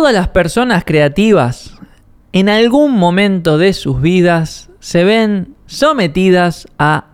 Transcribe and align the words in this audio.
Todas 0.00 0.14
las 0.14 0.28
personas 0.28 0.84
creativas 0.86 1.74
en 2.32 2.48
algún 2.48 2.96
momento 2.96 3.58
de 3.58 3.74
sus 3.74 4.00
vidas 4.00 4.70
se 4.80 5.04
ven 5.04 5.56
sometidas 5.66 6.66
a 6.78 7.08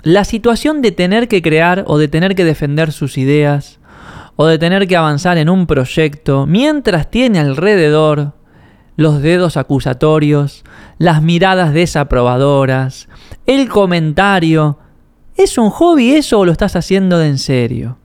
la 0.00 0.24
situación 0.24 0.80
de 0.80 0.92
tener 0.92 1.28
que 1.28 1.42
crear 1.42 1.84
o 1.86 1.98
de 1.98 2.08
tener 2.08 2.34
que 2.34 2.46
defender 2.46 2.90
sus 2.92 3.18
ideas 3.18 3.80
o 4.34 4.46
de 4.46 4.58
tener 4.58 4.88
que 4.88 4.96
avanzar 4.96 5.36
en 5.36 5.50
un 5.50 5.66
proyecto 5.66 6.46
mientras 6.46 7.10
tiene 7.10 7.38
alrededor 7.38 8.32
los 8.96 9.20
dedos 9.20 9.58
acusatorios, 9.58 10.64
las 10.96 11.20
miradas 11.20 11.74
desaprobadoras, 11.74 13.10
el 13.44 13.68
comentario. 13.68 14.78
¿Es 15.36 15.58
un 15.58 15.68
hobby 15.68 16.14
eso 16.14 16.38
o 16.38 16.46
lo 16.46 16.52
estás 16.52 16.76
haciendo 16.76 17.18
de 17.18 17.28
en 17.28 17.36
serio? 17.36 17.98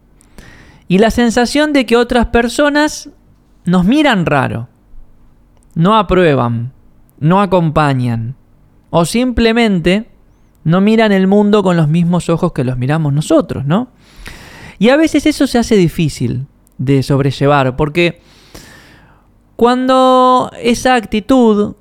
Y 0.89 0.97
la 0.97 1.11
sensación 1.11 1.71
de 1.71 1.85
que 1.85 1.95
otras 1.95 2.25
personas 2.25 3.09
nos 3.65 3.85
miran 3.85 4.25
raro, 4.25 4.67
no 5.75 5.97
aprueban, 5.97 6.73
no 7.19 7.41
acompañan, 7.41 8.35
o 8.89 9.05
simplemente 9.05 10.09
no 10.63 10.81
miran 10.81 11.11
el 11.11 11.27
mundo 11.27 11.63
con 11.63 11.77
los 11.77 11.87
mismos 11.87 12.29
ojos 12.29 12.51
que 12.53 12.63
los 12.63 12.77
miramos 12.77 13.13
nosotros, 13.13 13.65
¿no? 13.65 13.89
Y 14.79 14.89
a 14.89 14.97
veces 14.97 15.25
eso 15.25 15.47
se 15.47 15.59
hace 15.59 15.75
difícil 15.75 16.47
de 16.77 17.03
sobrellevar, 17.03 17.75
porque 17.75 18.21
cuando 19.55 20.51
esa 20.59 20.95
actitud 20.95 21.75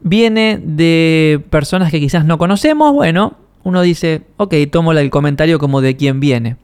viene 0.00 0.60
de 0.62 1.42
personas 1.48 1.90
que 1.90 2.00
quizás 2.00 2.26
no 2.26 2.36
conocemos, 2.36 2.92
bueno, 2.92 3.38
uno 3.62 3.80
dice, 3.80 4.26
ok, 4.36 4.54
tomo 4.70 4.92
el 4.92 5.10
comentario 5.10 5.58
como 5.58 5.80
de 5.80 5.96
quién 5.96 6.20
viene. 6.20 6.58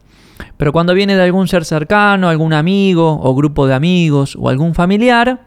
Pero 0.57 0.71
cuando 0.71 0.93
viene 0.93 1.15
de 1.15 1.23
algún 1.23 1.47
ser 1.47 1.65
cercano, 1.65 2.29
algún 2.29 2.53
amigo 2.53 3.19
o 3.21 3.35
grupo 3.35 3.67
de 3.67 3.73
amigos 3.73 4.37
o 4.39 4.49
algún 4.49 4.75
familiar, 4.75 5.41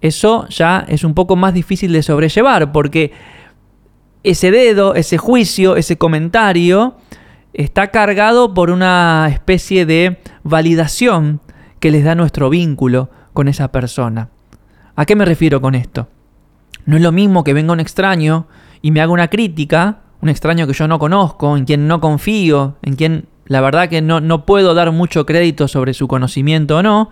eso 0.00 0.46
ya 0.48 0.84
es 0.88 1.04
un 1.04 1.14
poco 1.14 1.36
más 1.36 1.54
difícil 1.54 1.92
de 1.92 2.02
sobrellevar 2.02 2.72
porque 2.72 3.12
ese 4.22 4.50
dedo, 4.50 4.94
ese 4.94 5.18
juicio, 5.18 5.76
ese 5.76 5.96
comentario 5.98 6.96
está 7.52 7.88
cargado 7.88 8.54
por 8.54 8.70
una 8.70 9.28
especie 9.30 9.86
de 9.86 10.18
validación 10.42 11.40
que 11.80 11.90
les 11.90 12.04
da 12.04 12.14
nuestro 12.14 12.50
vínculo 12.50 13.10
con 13.32 13.48
esa 13.48 13.72
persona. 13.72 14.28
¿A 14.96 15.06
qué 15.06 15.16
me 15.16 15.24
refiero 15.24 15.60
con 15.60 15.74
esto? 15.74 16.08
No 16.84 16.96
es 16.96 17.02
lo 17.02 17.12
mismo 17.12 17.44
que 17.44 17.54
venga 17.54 17.72
un 17.72 17.80
extraño 17.80 18.46
y 18.82 18.90
me 18.90 19.00
haga 19.00 19.12
una 19.12 19.28
crítica, 19.28 20.00
un 20.20 20.28
extraño 20.28 20.66
que 20.66 20.72
yo 20.72 20.86
no 20.88 20.98
conozco, 20.98 21.56
en 21.56 21.64
quien 21.64 21.88
no 21.88 22.00
confío, 22.00 22.76
en 22.82 22.96
quien 22.96 23.26
la 23.50 23.60
verdad 23.60 23.88
que 23.88 24.00
no, 24.00 24.20
no 24.20 24.46
puedo 24.46 24.74
dar 24.74 24.92
mucho 24.92 25.26
crédito 25.26 25.66
sobre 25.66 25.92
su 25.92 26.06
conocimiento 26.06 26.76
o 26.76 26.82
no, 26.84 27.10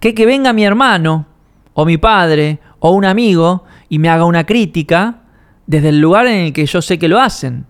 que 0.00 0.14
que 0.14 0.26
venga 0.26 0.52
mi 0.52 0.66
hermano, 0.66 1.24
o 1.72 1.86
mi 1.86 1.96
padre, 1.96 2.58
o 2.78 2.90
un 2.90 3.06
amigo, 3.06 3.64
y 3.88 3.98
me 3.98 4.10
haga 4.10 4.26
una 4.26 4.44
crítica 4.44 5.22
desde 5.66 5.88
el 5.88 5.98
lugar 5.98 6.26
en 6.26 6.44
el 6.44 6.52
que 6.52 6.66
yo 6.66 6.82
sé 6.82 6.98
que 6.98 7.08
lo 7.08 7.18
hacen. 7.18 7.64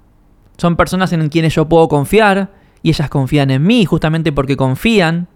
Son 0.57 0.75
personas 0.75 1.13
en 1.13 1.29
quienes 1.29 1.55
yo 1.55 1.69
puedo 1.69 1.87
confiar, 1.87 2.51
y 2.83 2.89
ellas 2.89 3.09
confían 3.09 3.53
en 3.53 3.65
mí 3.65 3.85
justamente 3.85 4.33
porque 4.33 4.57
confían, 4.57 5.29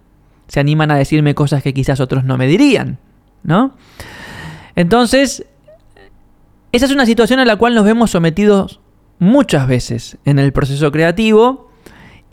se 0.48 0.58
animan 0.58 0.90
a 0.90 0.96
decirme 0.96 1.36
cosas 1.36 1.62
que 1.62 1.72
quizás 1.72 2.00
otros 2.00 2.24
no 2.24 2.36
me 2.36 2.48
dirían, 2.48 2.98
¿no? 3.44 3.76
Entonces, 4.74 5.46
esa 6.72 6.86
es 6.86 6.90
una 6.90 7.06
situación 7.06 7.38
a 7.38 7.44
la 7.44 7.54
cual 7.54 7.76
nos 7.76 7.84
vemos 7.84 8.10
sometidos 8.10 8.80
muchas 9.20 9.68
veces 9.68 10.18
en 10.24 10.40
el 10.40 10.52
proceso 10.52 10.90
creativo 10.90 11.70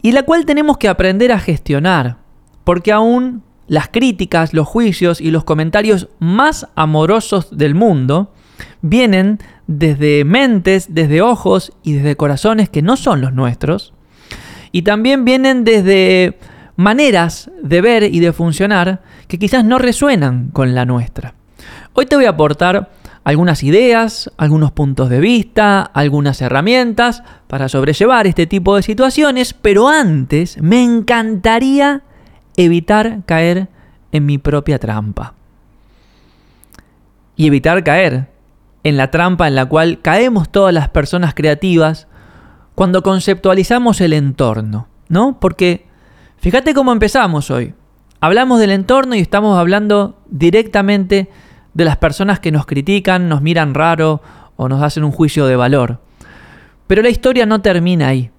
y 0.01 0.11
la 0.11 0.23
cual 0.23 0.45
tenemos 0.45 0.77
que 0.77 0.87
aprender 0.87 1.31
a 1.31 1.39
gestionar, 1.39 2.17
porque 2.63 2.91
aún 2.91 3.43
las 3.67 3.89
críticas, 3.89 4.53
los 4.53 4.67
juicios 4.67 5.21
y 5.21 5.31
los 5.31 5.43
comentarios 5.43 6.09
más 6.19 6.67
amorosos 6.75 7.55
del 7.57 7.75
mundo 7.75 8.33
vienen 8.81 9.39
desde 9.67 10.23
mentes, 10.25 10.93
desde 10.93 11.21
ojos 11.21 11.71
y 11.83 11.93
desde 11.93 12.15
corazones 12.15 12.69
que 12.69 12.81
no 12.81 12.97
son 12.97 13.21
los 13.21 13.33
nuestros, 13.33 13.93
y 14.71 14.81
también 14.83 15.25
vienen 15.25 15.63
desde 15.63 16.37
maneras 16.75 17.51
de 17.61 17.81
ver 17.81 18.03
y 18.03 18.19
de 18.19 18.33
funcionar 18.33 19.01
que 19.27 19.37
quizás 19.37 19.65
no 19.65 19.79
resuenan 19.79 20.49
con 20.51 20.73
la 20.73 20.85
nuestra. 20.85 21.35
Hoy 21.93 22.05
te 22.05 22.15
voy 22.15 22.25
a 22.25 22.29
aportar 22.29 22.89
algunas 23.29 23.61
ideas, 23.61 24.31
algunos 24.37 24.71
puntos 24.71 25.07
de 25.07 25.19
vista, 25.19 25.83
algunas 25.83 26.41
herramientas 26.41 27.21
para 27.45 27.69
sobrellevar 27.69 28.25
este 28.25 28.47
tipo 28.47 28.75
de 28.75 28.81
situaciones, 28.81 29.53
pero 29.53 29.87
antes 29.87 30.59
me 30.59 30.83
encantaría 30.83 32.01
evitar 32.57 33.19
caer 33.27 33.67
en 34.11 34.25
mi 34.25 34.39
propia 34.39 34.79
trampa. 34.79 35.35
Y 37.35 37.45
evitar 37.45 37.83
caer 37.83 38.29
en 38.83 38.97
la 38.97 39.11
trampa 39.11 39.47
en 39.47 39.53
la 39.53 39.67
cual 39.67 40.01
caemos 40.01 40.49
todas 40.49 40.73
las 40.73 40.89
personas 40.89 41.35
creativas 41.35 42.07
cuando 42.73 43.03
conceptualizamos 43.03 44.01
el 44.01 44.13
entorno, 44.13 44.87
¿no? 45.07 45.39
Porque 45.39 45.85
fíjate 46.37 46.73
cómo 46.73 46.93
empezamos 46.93 47.51
hoy. 47.51 47.75
Hablamos 48.21 48.59
del 48.59 48.71
entorno 48.71 49.13
y 49.13 49.19
estamos 49.19 49.55
hablando 49.55 50.17
directamente 50.31 51.15
de 51.15 51.29
las 51.73 51.97
personas 51.97 52.39
que 52.39 52.51
nos 52.51 52.65
critican, 52.65 53.29
nos 53.29 53.41
miran 53.41 53.73
raro 53.73 54.21
o 54.55 54.67
nos 54.67 54.81
hacen 54.81 55.03
un 55.03 55.11
juicio 55.11 55.45
de 55.45 55.55
valor. 55.55 55.99
Pero 56.87 57.01
la 57.01 57.09
historia 57.09 57.45
no 57.45 57.61
termina 57.61 58.07
ahí. 58.07 58.31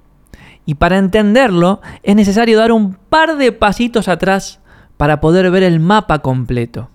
Y 0.67 0.75
para 0.75 0.99
entenderlo 0.99 1.81
es 2.03 2.15
necesario 2.17 2.59
dar 2.59 2.73
un 2.73 2.95
par 2.95 3.37
de 3.37 3.53
pasitos 3.53 4.09
atrás 4.09 4.61
para 4.97 5.21
poder 5.21 5.51
ver 5.51 5.63
el 5.63 5.81
mapa 5.81 6.19
completo. 6.19 6.91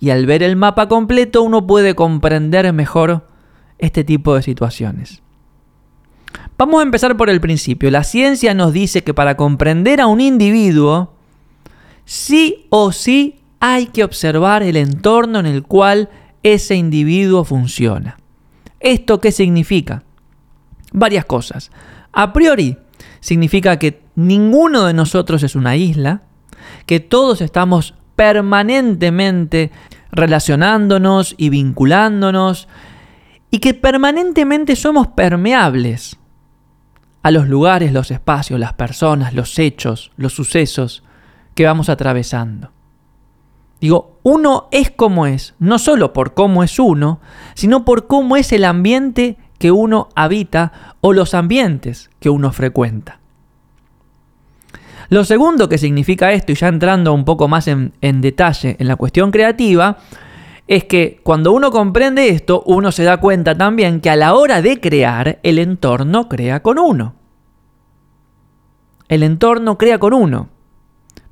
Y 0.00 0.10
al 0.10 0.26
ver 0.26 0.42
el 0.42 0.56
mapa 0.56 0.88
completo 0.88 1.42
uno 1.42 1.66
puede 1.66 1.94
comprender 1.94 2.72
mejor 2.72 3.26
este 3.78 4.04
tipo 4.04 4.34
de 4.34 4.42
situaciones. 4.42 5.22
Vamos 6.56 6.80
a 6.80 6.84
empezar 6.84 7.16
por 7.16 7.30
el 7.30 7.40
principio. 7.40 7.90
La 7.90 8.04
ciencia 8.04 8.54
nos 8.54 8.72
dice 8.72 9.04
que 9.04 9.14
para 9.14 9.36
comprender 9.36 10.00
a 10.00 10.06
un 10.06 10.20
individuo, 10.20 11.14
sí 12.04 12.66
o 12.70 12.92
sí 12.92 13.43
hay 13.66 13.86
que 13.86 14.04
observar 14.04 14.62
el 14.62 14.76
entorno 14.76 15.38
en 15.38 15.46
el 15.46 15.62
cual 15.62 16.10
ese 16.42 16.74
individuo 16.74 17.44
funciona. 17.44 18.18
¿Esto 18.78 19.22
qué 19.22 19.32
significa? 19.32 20.02
Varias 20.92 21.24
cosas. 21.24 21.70
A 22.12 22.34
priori, 22.34 22.76
significa 23.20 23.78
que 23.78 24.02
ninguno 24.16 24.84
de 24.84 24.92
nosotros 24.92 25.42
es 25.42 25.56
una 25.56 25.76
isla, 25.76 26.24
que 26.84 27.00
todos 27.00 27.40
estamos 27.40 27.94
permanentemente 28.16 29.70
relacionándonos 30.12 31.34
y 31.38 31.48
vinculándonos 31.48 32.68
y 33.50 33.60
que 33.60 33.72
permanentemente 33.72 34.76
somos 34.76 35.06
permeables 35.06 36.18
a 37.22 37.30
los 37.30 37.48
lugares, 37.48 37.94
los 37.94 38.10
espacios, 38.10 38.60
las 38.60 38.74
personas, 38.74 39.32
los 39.32 39.58
hechos, 39.58 40.12
los 40.18 40.34
sucesos 40.34 41.02
que 41.54 41.64
vamos 41.64 41.88
atravesando. 41.88 42.74
Digo, 43.84 44.18
uno 44.22 44.68
es 44.70 44.90
como 44.90 45.26
es, 45.26 45.52
no 45.58 45.78
solo 45.78 46.14
por 46.14 46.32
cómo 46.32 46.64
es 46.64 46.78
uno, 46.78 47.20
sino 47.52 47.84
por 47.84 48.06
cómo 48.06 48.38
es 48.38 48.50
el 48.52 48.64
ambiente 48.64 49.36
que 49.58 49.72
uno 49.72 50.08
habita 50.14 50.94
o 51.02 51.12
los 51.12 51.34
ambientes 51.34 52.08
que 52.18 52.30
uno 52.30 52.50
frecuenta. 52.50 53.20
Lo 55.10 55.22
segundo 55.24 55.68
que 55.68 55.76
significa 55.76 56.32
esto, 56.32 56.52
y 56.52 56.54
ya 56.54 56.68
entrando 56.68 57.12
un 57.12 57.26
poco 57.26 57.46
más 57.46 57.68
en, 57.68 57.92
detalle 58.00 58.76
en 58.78 58.88
la 58.88 58.96
cuestión 58.96 59.30
creativa, 59.30 59.98
es 60.66 60.84
que 60.84 61.20
cuando 61.22 61.52
uno 61.52 61.70
comprende 61.70 62.30
esto, 62.30 62.62
uno 62.64 62.90
se 62.90 63.04
da 63.04 63.18
cuenta 63.18 63.54
también 63.54 64.00
que 64.00 64.08
a 64.08 64.16
la 64.16 64.32
hora 64.32 64.62
de 64.62 64.80
crear, 64.80 65.40
el 65.42 65.58
entorno 65.58 66.30
crea 66.30 66.62
con 66.62 66.78
uno. 66.78 67.16
El 69.08 69.22
entorno 69.22 69.76
crea 69.76 69.98
con 69.98 70.14
uno. 70.14 70.48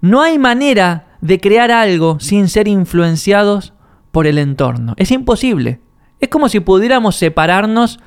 No 0.03 0.21
hay 0.21 0.39
manera 0.39 1.12
de 1.23 1.41
crear 1.41 1.71
algo 1.71 2.21
sin 2.21 2.49
ser 2.49 2.69
influenciados 2.69 3.73
por 4.11 4.27
el 4.27 4.37
entorno. 4.37 4.95
Es 4.99 5.11
imposible. 5.11 5.81
Es 6.21 6.29
como 6.29 6.49
si 6.49 6.61
pudiéramos 6.61 7.17
separarnos 7.17 8.01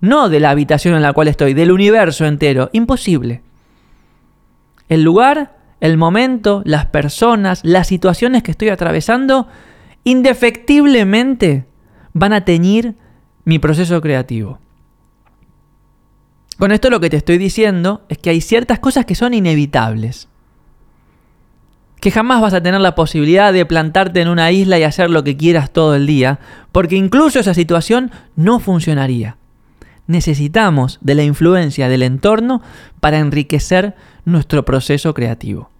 no 0.00 0.28
de 0.28 0.40
la 0.40 0.50
habitación 0.50 0.94
en 0.94 1.02
la 1.02 1.12
cual 1.12 1.28
estoy, 1.28 1.54
del 1.54 1.72
universo 1.72 2.24
entero. 2.24 2.70
Imposible. 2.72 3.42
El 4.88 5.02
lugar, 5.02 5.58
el 5.80 5.96
momento, 5.96 6.62
las 6.64 6.86
personas, 6.86 7.60
las 7.64 7.88
situaciones 7.88 8.42
que 8.42 8.52
estoy 8.52 8.68
atravesando, 8.68 9.48
indefectiblemente 10.04 11.66
van 12.12 12.32
a 12.32 12.44
teñir 12.44 12.94
mi 13.44 13.58
proceso 13.58 14.00
creativo. 14.00 14.60
Con 16.58 16.70
esto 16.70 16.90
lo 16.90 17.00
que 17.00 17.10
te 17.10 17.16
estoy 17.16 17.38
diciendo 17.38 18.02
es 18.08 18.18
que 18.18 18.30
hay 18.30 18.40
ciertas 18.40 18.78
cosas 18.78 19.04
que 19.04 19.16
son 19.16 19.34
inevitables 19.34 20.28
que 22.02 22.10
jamás 22.10 22.40
vas 22.40 22.52
a 22.52 22.60
tener 22.60 22.80
la 22.80 22.96
posibilidad 22.96 23.52
de 23.52 23.64
plantarte 23.64 24.20
en 24.20 24.26
una 24.26 24.50
isla 24.50 24.76
y 24.76 24.82
hacer 24.82 25.08
lo 25.08 25.22
que 25.22 25.36
quieras 25.36 25.70
todo 25.70 25.94
el 25.94 26.04
día, 26.04 26.40
porque 26.72 26.96
incluso 26.96 27.38
esa 27.38 27.54
situación 27.54 28.10
no 28.34 28.58
funcionaría. 28.58 29.36
Necesitamos 30.08 30.98
de 31.00 31.14
la 31.14 31.22
influencia 31.22 31.88
del 31.88 32.02
entorno 32.02 32.60
para 32.98 33.20
enriquecer 33.20 33.94
nuestro 34.24 34.64
proceso 34.64 35.14
creativo. 35.14 35.70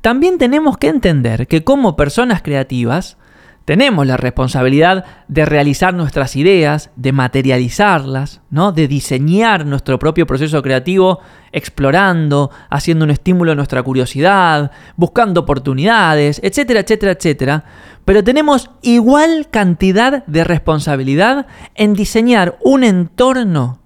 también 0.00 0.38
tenemos 0.38 0.78
que 0.78 0.88
entender 0.88 1.46
que 1.46 1.62
como 1.62 1.94
personas 1.94 2.40
creativas, 2.40 3.18
tenemos 3.64 4.06
la 4.06 4.16
responsabilidad 4.16 5.04
de 5.28 5.44
realizar 5.44 5.94
nuestras 5.94 6.34
ideas, 6.36 6.90
de 6.96 7.12
materializarlas, 7.12 8.40
¿no? 8.50 8.72
de 8.72 8.88
diseñar 8.88 9.66
nuestro 9.66 9.98
propio 9.98 10.26
proceso 10.26 10.62
creativo 10.62 11.20
explorando, 11.52 12.50
haciendo 12.70 13.04
un 13.04 13.10
estímulo 13.10 13.52
a 13.52 13.54
nuestra 13.54 13.82
curiosidad, 13.82 14.72
buscando 14.96 15.42
oportunidades, 15.42 16.40
etcétera, 16.42 16.80
etcétera, 16.80 17.12
etcétera. 17.12 17.64
Pero 18.04 18.24
tenemos 18.24 18.70
igual 18.82 19.48
cantidad 19.50 20.26
de 20.26 20.44
responsabilidad 20.44 21.46
en 21.74 21.94
diseñar 21.94 22.58
un 22.64 22.82
entorno 22.82 23.78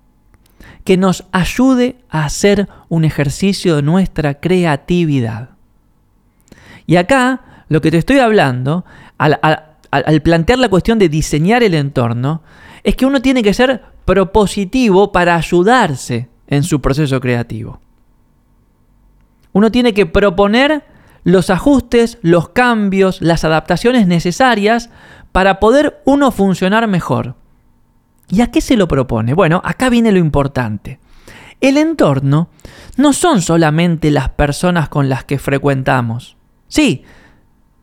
que 0.84 0.96
nos 0.96 1.25
ayude 1.32 1.96
a 2.08 2.25
hacer 2.25 2.69
un 2.88 3.05
ejercicio 3.05 3.76
de 3.76 3.82
nuestra 3.82 4.34
creatividad. 4.34 5.50
Y 6.87 6.96
acá 6.96 7.64
lo 7.69 7.81
que 7.81 7.90
te 7.90 7.99
estoy 7.99 8.20
hablando, 8.20 8.84
al, 9.19 9.38
plantear 10.23 10.59
la 10.59 10.69
cuestión 10.69 10.99
de 10.99 11.09
diseñar 11.09 11.62
el 11.62 11.75
entorno, 11.75 12.43
es 12.83 12.97
que 12.97 13.06
uno 13.06 13.21
tiene 13.21 13.43
que 13.43 13.55
ser 13.55 13.83
propositivo 14.05 15.12
para 15.12 15.35
ayudarse 15.35 16.29
en 16.47 16.62
su 16.62 16.81
proceso 16.81 17.21
creativo. 17.21 17.81
Uno 19.53 19.71
tiene 19.71 19.94
que 19.94 20.06
proponer 20.06 20.85
los 21.25 21.50
ajustes, 21.50 22.19
los 22.23 22.50
cambios, 22.50 23.21
las 23.21 23.44
adaptaciones 23.44 24.06
necesarias 24.06 24.91
para 25.33 25.59
poder 25.59 26.00
uno 26.05 26.31
funcionar 26.31 26.87
mejor. 26.87 27.35
¿Y 28.29 28.43
a 28.43 28.50
qué 28.50 28.61
se 28.61 28.77
lo 28.77 28.87
propone? 28.87 29.35
Bueno, 29.35 29.61
acá 29.65 29.88
viene 29.88 30.12
lo 30.12 30.19
importante. 30.19 31.00
El 31.61 31.79
entorno 31.79 32.49
no 32.97 33.12
son 33.12 33.43
solamente 33.43 34.11
las 34.11 34.29
personas 34.31 34.88
con 34.88 35.09
las 35.09 35.25
que 35.25 35.38
frecuentamos. 35.38 36.37
Sí, 36.69 37.05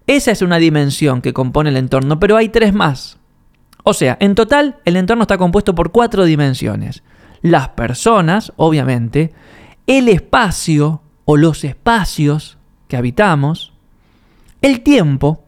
esa 0.07 0.31
es 0.31 0.41
una 0.41 0.57
dimensión 0.57 1.21
que 1.21 1.33
compone 1.33 1.69
el 1.69 1.77
entorno, 1.77 2.19
pero 2.19 2.35
hay 2.37 2.49
tres 2.49 2.73
más. 2.73 3.17
O 3.83 3.93
sea, 3.93 4.17
en 4.19 4.35
total 4.35 4.77
el 4.85 4.95
entorno 4.95 5.23
está 5.23 5.37
compuesto 5.37 5.75
por 5.75 5.91
cuatro 5.91 6.25
dimensiones. 6.25 7.03
Las 7.41 7.69
personas, 7.69 8.53
obviamente, 8.55 9.33
el 9.87 10.09
espacio 10.09 11.01
o 11.25 11.37
los 11.37 11.63
espacios 11.63 12.57
que 12.87 12.97
habitamos, 12.97 13.73
el 14.61 14.81
tiempo 14.81 15.43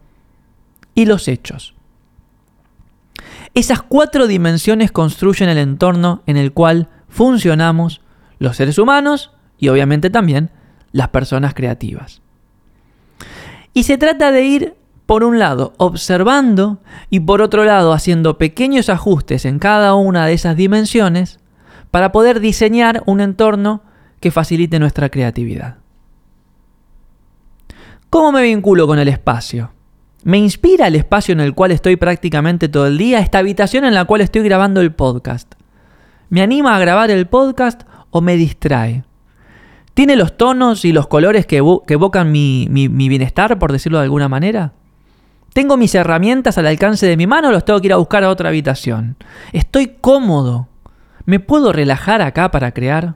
y 0.93 1.05
los 1.05 1.27
hechos. 1.27 1.73
Esas 3.53 3.81
cuatro 3.81 4.27
dimensiones 4.27 4.91
construyen 4.91 5.49
el 5.49 5.57
entorno 5.57 6.23
en 6.25 6.35
el 6.35 6.51
cual 6.51 6.89
funcionamos 7.07 8.01
los 8.39 8.57
seres 8.57 8.77
humanos 8.77 9.31
y 9.57 9.69
obviamente 9.69 10.09
también 10.09 10.51
las 10.91 11.09
personas 11.09 11.53
creativas. 11.53 12.21
Y 13.75 13.83
se 13.83 13.97
trata 13.97 14.31
de 14.31 14.43
ir, 14.45 14.73
por 15.05 15.25
un 15.25 15.37
lado, 15.37 15.73
observando 15.77 16.79
y 17.09 17.19
por 17.19 17.41
otro 17.41 17.65
lado, 17.65 17.91
haciendo 17.91 18.37
pequeños 18.37 18.87
ajustes 18.87 19.43
en 19.43 19.59
cada 19.59 19.95
una 19.95 20.25
de 20.25 20.31
esas 20.31 20.55
dimensiones 20.55 21.39
para 21.91 22.13
poder 22.13 22.39
diseñar 22.39 23.03
un 23.05 23.19
entorno 23.19 23.83
que 24.21 24.31
facilite 24.31 24.79
nuestra 24.79 25.09
creatividad. 25.09 25.75
¿Cómo 28.09 28.31
me 28.31 28.43
vinculo 28.43 28.87
con 28.87 28.97
el 28.97 29.09
espacio? 29.09 29.73
¿Me 30.23 30.37
inspira 30.37 30.87
el 30.87 30.95
espacio 30.95 31.33
en 31.33 31.41
el 31.41 31.53
cual 31.53 31.71
estoy 31.71 31.97
prácticamente 31.97 32.69
todo 32.69 32.87
el 32.87 32.97
día? 32.97 33.19
¿Esta 33.19 33.39
habitación 33.39 33.83
en 33.83 33.93
la 33.93 34.05
cual 34.05 34.21
estoy 34.21 34.43
grabando 34.43 34.79
el 34.79 34.93
podcast? 34.93 35.53
¿Me 36.29 36.41
anima 36.41 36.77
a 36.77 36.79
grabar 36.79 37.11
el 37.11 37.27
podcast 37.27 37.81
o 38.09 38.21
me 38.21 38.37
distrae? 38.37 39.03
¿Tiene 39.95 40.17
los 40.17 40.35
tonos 40.35 40.83
y 40.83 40.91
los 40.91 41.07
colores 41.07 41.45
que, 41.45 41.55
evocan 41.55 42.29
mi, 42.29 42.67
mi, 42.69 43.09
bienestar, 43.09 43.57
por 43.57 43.71
decirlo 43.71 43.97
de 43.97 44.03
alguna 44.03 44.27
manera? 44.27 44.73
¿Tengo 45.53 45.77
mis 45.77 45.95
herramientas 45.95 46.57
al 46.57 46.67
alcance 46.67 47.07
de 47.07 47.15
mi 47.15 47.27
mano 47.27 47.47
o 47.47 47.51
los 47.53 47.63
tengo 47.63 47.79
que 47.79 47.87
ir 47.87 47.93
a 47.93 47.97
buscar 47.97 48.25
a 48.25 48.29
otra 48.29 48.49
habitación? 48.49 49.15
¿Estoy 49.53 49.95
cómodo? 50.01 50.67
¿Me 51.23 51.39
puedo 51.39 51.71
relajar 51.71 52.21
acá 52.21 52.51
para 52.51 52.73
crear? 52.73 53.15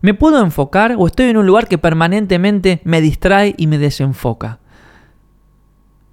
¿Me 0.00 0.14
puedo 0.14 0.42
enfocar 0.42 0.94
o 0.96 1.06
estoy 1.06 1.26
en 1.26 1.36
un 1.36 1.44
lugar 1.44 1.68
que 1.68 1.76
permanentemente 1.76 2.80
me 2.84 3.02
distrae 3.02 3.54
y 3.58 3.66
me 3.66 3.76
desenfoca? 3.76 4.60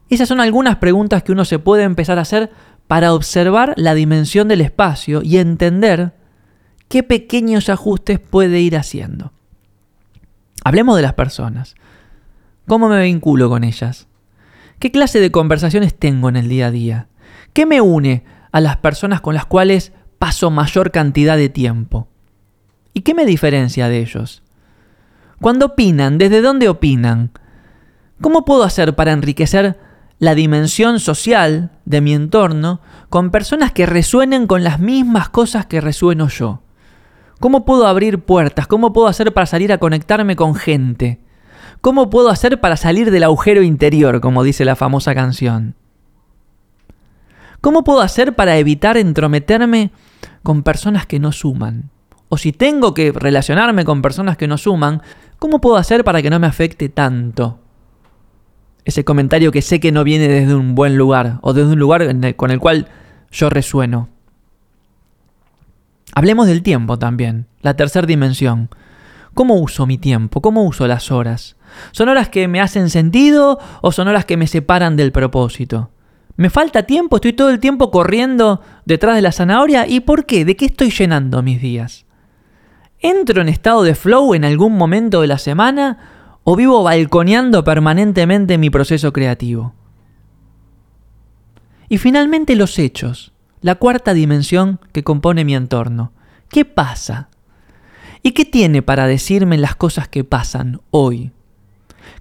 Esas 0.10 0.28
son 0.28 0.42
algunas 0.42 0.76
preguntas 0.76 1.24
que 1.24 1.32
uno 1.32 1.46
se 1.46 1.60
puede 1.60 1.84
empezar 1.84 2.20
a 2.20 2.24
hacer 2.24 2.52
para 2.88 3.14
observar 3.14 3.74
la 3.78 3.94
dimensión 3.94 4.50
del 4.50 4.60
espacio 4.60 5.22
y 5.24 5.38
entender 5.38 6.12
qué 6.90 7.04
pequeños 7.04 7.70
ajustes 7.70 8.20
puede 8.20 8.60
ir 8.60 8.76
haciendo. 8.76 9.32
Hablemos 10.64 10.96
de 10.96 11.02
las 11.02 11.14
personas. 11.14 11.76
¿Cómo 12.68 12.90
me 12.90 13.02
vinculo 13.04 13.50
con 13.50 13.64
ellas? 13.64 14.08
¿Qué 14.80 14.92
clase 14.92 15.20
de 15.20 15.32
conversaciones 15.32 15.98
tengo 15.98 16.30
en 16.30 16.36
el 16.36 16.50
día 16.50 16.68
a 16.68 16.72
día? 16.72 17.08
¿Qué 17.54 17.66
me 17.66 17.82
une 17.82 18.24
a 18.52 18.62
las 18.62 18.78
personas 18.78 19.22
con 19.22 19.36
las 19.36 19.46
cuales 19.46 19.94
paso 20.20 20.50
mayor 20.50 20.92
cantidad 20.92 21.38
de 21.38 21.50
tiempo? 21.50 22.08
¿Y 22.94 23.02
qué 23.02 23.14
me 23.14 23.26
diferencia 23.26 23.90
de 23.90 24.00
ellos? 24.00 24.44
Cuando 25.42 25.68
opinan, 25.68 26.18
¿desde 26.18 26.42
dónde 26.42 26.70
opinan? 26.70 27.32
¿Cómo 28.22 28.46
puedo 28.46 28.64
hacer 28.64 28.96
para 28.96 29.12
enriquecer 29.12 29.78
la 30.24 30.36
dimensión 30.36 31.02
social 31.02 31.72
de 31.84 32.00
mi 32.00 32.14
entorno 32.14 32.80
con 33.10 33.30
personas 33.30 33.74
que 33.74 33.86
resuenen 33.86 34.48
con 34.48 34.64
las 34.64 34.80
mismas 34.80 35.28
cosas 35.28 35.66
que 35.66 35.82
resueno 35.82 36.30
yo. 36.30 36.63
¿Cómo 37.44 37.66
puedo 37.66 37.88
abrir 37.88 38.20
puertas? 38.20 38.68
¿Cómo 38.68 38.94
puedo 38.94 39.10
hacer 39.10 39.34
para 39.34 39.46
salir 39.46 39.74
a 39.74 39.78
conectarme 39.78 40.38
con 40.38 40.56
gente? 40.56 41.20
¿Cómo 41.82 42.10
puedo 42.10 42.30
hacer 42.30 42.62
para 42.62 42.78
salir 42.78 43.12
del 43.12 43.24
agujero 43.24 43.64
interior, 43.64 44.22
como 44.22 44.46
dice 44.46 44.64
la 44.64 44.78
famosa 44.78 45.14
canción? 45.14 45.76
¿Cómo 47.60 47.84
puedo 47.84 48.00
hacer 48.00 48.34
para 48.34 48.58
evitar 48.58 48.96
entrometerme 48.96 49.92
con 50.42 50.64
personas 50.64 51.06
que 51.06 51.20
no 51.20 51.34
suman? 51.34 51.90
O 52.30 52.38
si 52.38 52.54
tengo 52.54 52.94
que 52.94 53.12
relacionarme 53.12 53.84
con 53.84 54.02
personas 54.02 54.38
que 54.38 54.48
no 54.48 54.58
suman, 54.58 55.02
¿cómo 55.38 55.60
puedo 55.60 55.76
hacer 55.76 56.06
para 56.06 56.22
que 56.22 56.30
no 56.30 56.40
me 56.40 56.48
afecte 56.48 56.88
tanto? 56.88 57.60
ese 58.86 59.04
comentario 59.04 59.52
que 59.52 59.62
sé 59.62 59.82
que 59.82 59.92
no 59.92 60.06
viene 60.06 60.30
desde 60.30 60.56
un 60.56 60.76
buen 60.76 60.96
lugar 60.96 61.40
o 61.42 61.52
desde 61.52 61.74
un 61.74 61.80
lugar 61.80 62.08
con 62.38 62.52
el 62.52 62.60
cual 62.62 62.88
yo 63.32 63.50
resueno. 63.50 64.13
Hablemos 66.16 66.48
del 66.48 66.64
tiempo 66.64 67.00
también, 67.00 67.48
la 67.62 67.76
tercera 67.76 68.06
dimensión. 68.08 68.70
¿Cómo 69.34 69.56
uso 69.56 69.86
mi 69.88 69.98
tiempo? 69.98 70.42
¿Cómo 70.42 70.64
uso 70.64 70.88
las 70.88 71.12
horas? 71.12 71.56
¿Son 71.92 72.10
horas 72.10 72.30
que 72.30 72.48
me 72.48 72.62
hacen 72.62 72.90
sentido 72.90 73.60
o 73.82 73.92
son 73.92 74.08
horas 74.08 74.26
que 74.26 74.38
me 74.38 74.48
separan 74.48 74.96
del 74.96 75.12
propósito? 75.12 75.90
¿Me 76.36 76.50
falta 76.50 76.84
tiempo? 76.84 77.16
¿Estoy 77.16 77.34
todo 77.34 77.50
el 77.50 77.60
tiempo 77.60 77.90
corriendo 77.90 78.62
detrás 78.86 79.16
de 79.16 79.22
la 79.22 79.32
zanahoria? 79.32 79.88
¿Y 79.88 80.02
por 80.02 80.26
qué? 80.26 80.46
¿De 80.46 80.56
qué 80.56 80.66
estoy 80.66 80.92
llenando 80.92 81.42
mis 81.42 81.62
días? 81.62 82.06
¿Entro 83.00 83.42
en 83.42 83.50
estado 83.50 83.84
de 83.84 83.96
flow 83.96 84.34
en 84.34 84.46
algún 84.46 84.78
momento 84.78 85.22
de 85.22 85.28
la 85.28 85.38
semana 85.38 85.98
¿O 86.46 86.58
vivo 86.58 86.84
balconeando 86.84 87.64
permanentemente 87.64 88.58
mi 88.58 88.70
proceso 88.70 89.14
creativo? 89.14 89.74
Y 91.88 91.98
finalmente 91.98 92.56
los 92.56 92.78
hechos, 92.80 93.33
la 93.64 93.76
cuarta 93.76 94.14
dimensión 94.14 94.80
que 94.92 95.04
compone 95.04 95.46
mi 95.46 95.56
entorno. 95.56 96.12
¿Qué 96.50 96.66
pasa? 96.66 97.30
¿Y 98.22 98.32
qué 98.32 98.46
tiene 98.46 98.84
para 98.84 99.08
decirme 99.08 99.58
las 99.58 99.76
cosas 99.76 100.08
que 100.08 100.24
pasan 100.24 100.82
hoy? 100.92 101.32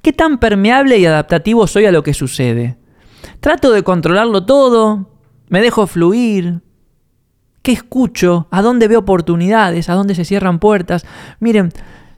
¿Qué 0.00 0.12
tan 0.12 0.38
permeable 0.38 0.98
y 0.98 1.04
adaptativo 1.04 1.66
soy 1.66 1.84
a 1.84 1.92
lo 1.92 2.02
que 2.02 2.14
sucede? 2.14 2.78
¿Trato 3.40 3.72
de 3.72 3.82
controlarlo 3.82 4.46
todo? 4.46 5.10
¿Me 5.48 5.60
dejo 5.60 5.86
fluir? 5.86 6.62
¿Qué 7.62 7.72
escucho? 7.72 8.46
¿A 8.50 8.62
dónde 8.62 8.88
veo 8.88 9.00
oportunidades? 9.00 9.88
¿A 9.88 9.94
dónde 9.94 10.14
se 10.14 10.24
cierran 10.24 10.60
puertas? 10.60 11.04
Miren, 11.40 11.72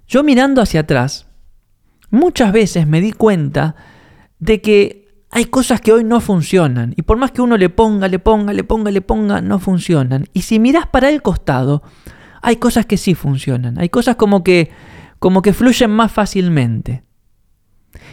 yo 0.06 0.22
mirando 0.22 0.60
hacia 0.60 0.80
atrás, 0.80 1.26
muchas 2.10 2.52
veces 2.52 2.86
me 2.86 3.00
di 3.00 3.12
cuenta 3.12 3.74
de 4.38 4.60
que 4.60 5.03
hay 5.36 5.46
cosas 5.46 5.80
que 5.80 5.92
hoy 5.92 6.04
no 6.04 6.20
funcionan 6.20 6.94
y 6.96 7.02
por 7.02 7.16
más 7.16 7.32
que 7.32 7.42
uno 7.42 7.56
le 7.56 7.68
ponga, 7.68 8.06
le 8.06 8.20
ponga, 8.20 8.52
le 8.52 8.62
ponga, 8.62 8.92
le 8.92 9.00
ponga, 9.00 9.40
no 9.40 9.58
funcionan. 9.58 10.28
Y 10.32 10.42
si 10.42 10.60
miras 10.60 10.86
para 10.86 11.10
el 11.10 11.22
costado, 11.22 11.82
hay 12.40 12.58
cosas 12.58 12.86
que 12.86 12.96
sí 12.96 13.16
funcionan, 13.16 13.76
hay 13.80 13.88
cosas 13.88 14.14
como 14.14 14.44
que 14.44 14.70
como 15.18 15.42
que 15.42 15.52
fluyen 15.52 15.90
más 15.90 16.12
fácilmente. 16.12 17.02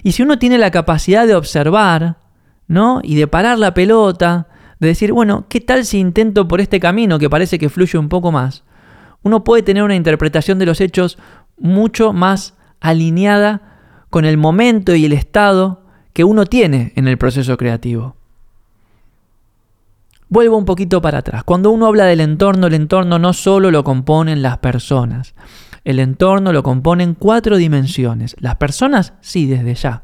Y 0.01 0.13
si 0.13 0.23
uno 0.23 0.39
tiene 0.39 0.57
la 0.57 0.71
capacidad 0.71 1.27
de 1.27 1.35
observar, 1.35 2.17
¿no? 2.67 3.01
Y 3.03 3.13
de 3.13 3.27
parar 3.27 3.59
la 3.59 3.75
pelota, 3.75 4.47
de 4.79 4.87
decir, 4.87 5.13
bueno, 5.13 5.45
¿qué 5.47 5.61
tal 5.61 5.85
si 5.85 5.99
intento 5.99 6.47
por 6.47 6.59
este 6.59 6.79
camino 6.79 7.19
que 7.19 7.29
parece 7.29 7.59
que 7.59 7.69
fluye 7.69 7.99
un 7.99 8.09
poco 8.09 8.31
más? 8.31 8.63
Uno 9.21 9.43
puede 9.43 9.61
tener 9.61 9.83
una 9.83 9.95
interpretación 9.95 10.57
de 10.57 10.65
los 10.65 10.81
hechos 10.81 11.19
mucho 11.55 12.13
más 12.13 12.55
alineada 12.79 13.61
con 14.09 14.25
el 14.25 14.37
momento 14.37 14.95
y 14.95 15.05
el 15.05 15.13
estado 15.13 15.80
que 16.13 16.23
uno 16.23 16.45
tiene 16.45 16.93
en 16.95 17.07
el 17.07 17.17
proceso 17.17 17.57
creativo. 17.57 18.15
Vuelvo 20.29 20.57
un 20.57 20.65
poquito 20.65 21.01
para 21.01 21.17
atrás. 21.17 21.43
Cuando 21.43 21.71
uno 21.71 21.87
habla 21.87 22.05
del 22.05 22.21
entorno, 22.21 22.67
el 22.67 22.73
entorno 22.73 23.19
no 23.19 23.33
solo 23.33 23.69
lo 23.69 23.83
componen 23.83 24.41
las 24.41 24.59
personas. 24.59 25.35
El 25.83 25.99
entorno 25.99 26.53
lo 26.53 26.63
componen 26.63 27.15
cuatro 27.15 27.57
dimensiones. 27.57 28.35
Las 28.39 28.55
personas, 28.55 29.13
sí, 29.19 29.45
desde 29.45 29.75
ya. 29.75 30.03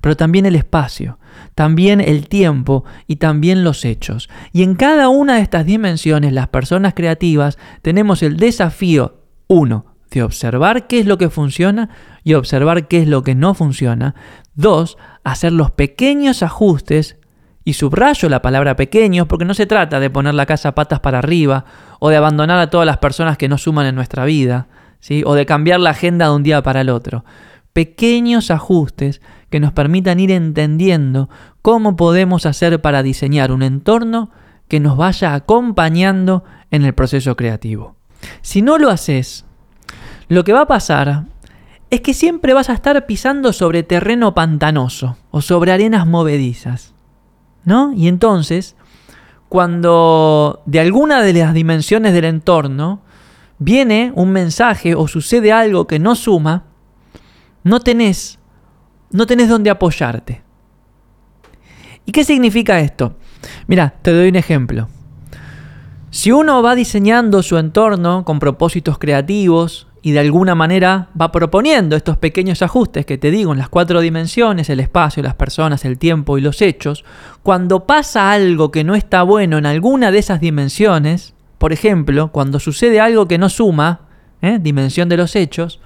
pero 0.00 0.16
también 0.16 0.44
el 0.44 0.54
espacio, 0.54 1.18
también 1.54 2.00
el 2.00 2.28
tiempo 2.28 2.84
y 3.06 3.16
también 3.16 3.64
los 3.64 3.84
hechos. 3.84 4.28
Y 4.52 4.62
en 4.62 4.74
cada 4.74 5.08
una 5.08 5.36
de 5.36 5.40
estas 5.40 5.64
dimensiones, 5.64 6.32
las 6.32 6.48
personas 6.48 6.92
creativas 6.94 7.58
tenemos 7.80 8.22
el 8.22 8.36
desafío, 8.36 9.22
uno, 9.48 9.93
de 10.10 10.22
observar 10.22 10.86
qué 10.86 11.00
es 11.00 11.06
lo 11.06 11.18
que 11.18 11.30
funciona 11.30 11.90
y 12.22 12.34
observar 12.34 12.88
qué 12.88 13.02
es 13.02 13.08
lo 13.08 13.22
que 13.22 13.34
no 13.34 13.54
funciona. 13.54 14.14
Dos, 14.54 14.96
hacer 15.24 15.52
los 15.52 15.70
pequeños 15.70 16.42
ajustes, 16.42 17.16
y 17.64 17.72
subrayo 17.72 18.28
la 18.28 18.42
palabra 18.42 18.76
pequeños 18.76 19.26
porque 19.26 19.46
no 19.46 19.54
se 19.54 19.66
trata 19.66 19.98
de 19.98 20.10
poner 20.10 20.34
la 20.34 20.46
casa 20.46 20.74
patas 20.74 21.00
para 21.00 21.18
arriba 21.18 21.64
o 21.98 22.10
de 22.10 22.16
abandonar 22.16 22.58
a 22.58 22.68
todas 22.68 22.86
las 22.86 22.98
personas 22.98 23.38
que 23.38 23.48
no 23.48 23.56
suman 23.56 23.86
en 23.86 23.94
nuestra 23.94 24.24
vida, 24.26 24.68
¿sí? 25.00 25.22
o 25.24 25.34
de 25.34 25.46
cambiar 25.46 25.80
la 25.80 25.90
agenda 25.90 26.26
de 26.26 26.34
un 26.34 26.42
día 26.42 26.62
para 26.62 26.82
el 26.82 26.90
otro. 26.90 27.24
Pequeños 27.72 28.50
ajustes 28.50 29.22
que 29.50 29.60
nos 29.60 29.72
permitan 29.72 30.20
ir 30.20 30.30
entendiendo 30.30 31.30
cómo 31.62 31.96
podemos 31.96 32.46
hacer 32.46 32.80
para 32.82 33.02
diseñar 33.02 33.50
un 33.50 33.62
entorno 33.62 34.30
que 34.68 34.78
nos 34.78 34.96
vaya 34.96 35.34
acompañando 35.34 36.44
en 36.70 36.84
el 36.84 36.94
proceso 36.94 37.36
creativo. 37.36 37.96
Si 38.42 38.62
no 38.62 38.78
lo 38.78 38.90
haces, 38.90 39.43
lo 40.34 40.44
que 40.44 40.52
va 40.52 40.62
a 40.62 40.66
pasar 40.66 41.24
es 41.90 42.00
que 42.00 42.14
siempre 42.14 42.54
vas 42.54 42.68
a 42.70 42.74
estar 42.74 43.06
pisando 43.06 43.52
sobre 43.52 43.82
terreno 43.82 44.34
pantanoso 44.34 45.16
o 45.30 45.40
sobre 45.40 45.72
arenas 45.72 46.06
movedizas. 46.06 46.92
¿No? 47.64 47.92
Y 47.94 48.08
entonces, 48.08 48.76
cuando 49.48 50.62
de 50.66 50.80
alguna 50.80 51.22
de 51.22 51.32
las 51.32 51.54
dimensiones 51.54 52.12
del 52.12 52.24
entorno 52.24 53.00
viene 53.58 54.12
un 54.14 54.32
mensaje 54.32 54.94
o 54.94 55.08
sucede 55.08 55.52
algo 55.52 55.86
que 55.86 55.98
no 55.98 56.14
suma, 56.14 56.64
no 57.62 57.80
tenés, 57.80 58.38
no 59.10 59.26
tenés 59.26 59.48
dónde 59.48 59.70
apoyarte. 59.70 60.42
¿Y 62.04 62.12
qué 62.12 62.24
significa 62.24 62.80
esto? 62.80 63.16
Mira, 63.66 63.94
te 64.02 64.12
doy 64.12 64.28
un 64.28 64.36
ejemplo. 64.36 64.88
Si 66.10 66.30
uno 66.30 66.62
va 66.62 66.74
diseñando 66.74 67.42
su 67.42 67.56
entorno 67.56 68.24
con 68.24 68.38
propósitos 68.38 68.98
creativos 68.98 69.88
y 70.04 70.12
de 70.12 70.20
alguna 70.20 70.54
manera 70.54 71.08
va 71.18 71.32
proponiendo 71.32 71.96
estos 71.96 72.18
pequeños 72.18 72.60
ajustes 72.60 73.06
que 73.06 73.16
te 73.16 73.30
digo 73.30 73.52
en 73.52 73.58
las 73.58 73.70
cuatro 73.70 74.02
dimensiones, 74.02 74.68
el 74.68 74.80
espacio, 74.80 75.22
las 75.22 75.34
personas, 75.34 75.86
el 75.86 75.98
tiempo 75.98 76.36
y 76.36 76.42
los 76.42 76.60
hechos, 76.60 77.06
cuando 77.42 77.86
pasa 77.86 78.30
algo 78.30 78.70
que 78.70 78.84
no 78.84 78.94
está 78.96 79.22
bueno 79.22 79.56
en 79.56 79.64
alguna 79.64 80.10
de 80.10 80.18
esas 80.18 80.42
dimensiones, 80.42 81.32
por 81.56 81.72
ejemplo, 81.72 82.28
cuando 82.32 82.60
sucede 82.60 83.00
algo 83.00 83.26
que 83.26 83.38
no 83.38 83.48
suma, 83.48 84.02
¿eh? 84.42 84.58
dimensión 84.60 85.08
de 85.08 85.16
los 85.16 85.34
hechos, 85.36 85.80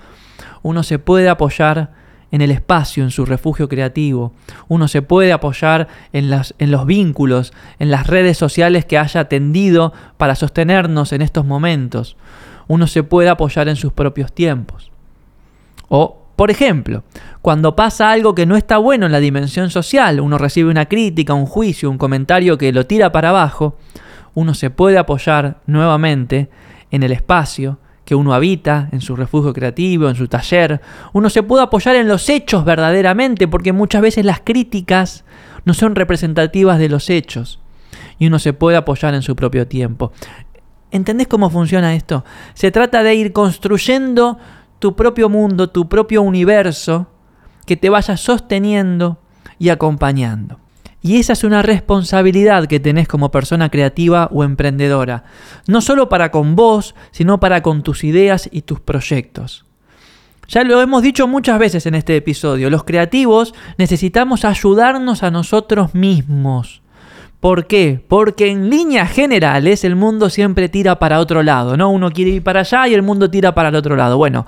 uno 0.63 0.83
se 0.83 0.99
puede 0.99 1.29
apoyar 1.29 1.93
en 2.33 2.41
el 2.41 2.51
espacio, 2.51 3.05
en 3.05 3.13
su 3.13 3.25
refugio 3.25 3.69
creativo. 3.69 4.33
Uno 4.67 4.89
se 4.89 5.01
puede 5.01 5.33
apoyar 5.33 5.87
en, 6.13 6.29
las, 6.29 6.57
en 6.59 6.73
los 6.73 6.87
vínculos, 6.87 7.53
en 7.79 7.93
las 7.93 8.09
redes 8.09 8.37
sociales 8.37 8.85
que 8.85 8.99
haya 8.99 9.27
tendido 9.27 9.93
para 10.17 10.35
sostenernos 10.35 11.13
en 11.13 11.23
estos 11.23 11.47
momentos 11.47 12.17
uno 12.69 12.87
se 12.87 13.03
puede 13.03 13.29
apoyar 13.29 13.69
en 13.69 13.77
sus 13.77 13.93
propios 13.93 14.33
tiempos. 14.33 14.93
O, 15.89 16.23
por 16.37 16.51
ejemplo, 16.51 17.03
cuando 17.43 17.75
pasa 17.75 18.13
algo 18.13 18.35
que 18.35 18.47
no 18.47 18.57
está 18.57 18.79
bueno 18.79 19.07
en 19.07 19.13
la 19.13 19.21
dimensión 19.21 19.71
social, 19.71 20.21
uno 20.21 20.39
recibe 20.39 20.71
una 20.71 20.87
crítica, 20.87 21.35
un 21.35 21.47
juicio, 21.47 21.91
un 21.91 21.99
comentario 21.99 22.57
que 22.57 22.73
lo 22.73 22.87
tira 22.87 23.11
para 23.11 23.31
abajo, 23.31 23.77
uno 24.35 24.55
se 24.55 24.71
puede 24.71 24.99
apoyar 24.99 25.61
nuevamente 25.67 26.49
en 26.91 27.03
el 27.03 27.13
espacio 27.13 27.79
que 28.05 28.15
uno 28.15 28.33
habita, 28.33 28.89
en 28.93 29.03
su 29.03 29.17
refugio 29.17 29.53
creativo, 29.53 30.09
en 30.09 30.15
su 30.15 30.29
taller. 30.29 30.81
Uno 31.13 31.29
se 31.29 31.43
puede 31.43 31.65
apoyar 31.65 31.95
en 31.97 32.09
los 32.09 32.31
hechos 32.31 32.65
verdaderamente, 32.65 33.49
porque 33.49 33.75
muchas 33.75 34.01
veces 34.01 34.25
las 34.25 34.41
críticas 34.41 35.25
no 35.67 35.75
son 35.75 35.95
representativas 35.95 36.79
de 36.79 36.89
los 36.89 37.11
hechos. 37.11 37.61
Y 38.19 38.27
uno 38.29 38.39
se 38.39 38.55
puede 38.55 38.79
apoyar 38.79 39.13
en 39.13 39.21
su 39.21 39.37
propio 39.37 39.67
tiempo. 39.67 40.13
¿Entendés 40.91 41.29
cómo 41.29 41.51
funciona 41.51 41.95
esto? 41.95 42.25
Se 42.55 42.71
trata 42.71 43.03
de 43.03 43.15
ir 43.15 43.33
construyendo 43.33 44.39
tu 44.79 44.97
propio 44.97 45.29
mundo, 45.29 45.71
tu 45.71 45.89
propio 45.89 46.23
universo, 46.23 47.09
que 47.67 47.77
te 47.77 47.91
vaya 47.91 48.17
sosteniendo 48.17 49.19
y 49.59 49.69
acompañando. 49.69 50.59
Y 51.01 51.17
esa 51.17 51.35
es 51.35 51.45
una 51.45 51.63
responsabilidad 51.63 52.67
que 52.67 52.81
tenés 52.81 53.07
como 53.07 53.31
persona 53.31 53.69
creativa 53.69 54.29
o 54.33 54.43
emprendedora, 54.43 55.25
no 55.67 55.81
solo 55.81 56.09
para 56.09 56.31
con 56.31 56.57
vos, 56.57 56.95
sino 57.13 57.39
para 57.39 57.63
con 57.63 57.83
tus 57.83 58.03
ideas 58.03 58.49
y 58.51 58.63
tus 58.63 58.81
proyectos. 58.81 59.65
Ya 60.49 60.65
lo 60.65 60.81
hemos 60.81 61.03
dicho 61.03 61.29
muchas 61.29 61.59
veces 61.59 61.85
en 61.87 61.95
este 61.95 62.17
episodio, 62.17 62.71
los 62.71 62.85
creativos 62.85 63.55
necesitamos 63.77 64.45
ayudarnos 64.45 65.23
a 65.23 65.31
nosotros 65.31 65.95
mismos. 65.95 66.83
¿Por 67.41 67.69
qué? 67.69 68.05
Porque 68.09 68.51
en 68.51 68.69
líneas 68.69 69.13
generales 69.13 69.85
el 69.85 69.95
mundo 69.95 70.29
siempre 70.29 70.69
tira 70.69 70.99
para 70.99 71.21
otro 71.21 71.45
lado, 71.45 71.77
¿no? 71.77 71.89
Uno 71.91 72.11
quiere 72.11 72.33
ir 72.33 72.43
para 72.43 72.61
allá 72.61 72.89
y 72.89 72.95
el 72.95 73.03
mundo 73.03 73.31
tira 73.31 73.55
para 73.55 73.69
el 73.69 73.77
otro 73.77 73.95
lado. 73.95 74.17
Bueno, 74.17 74.45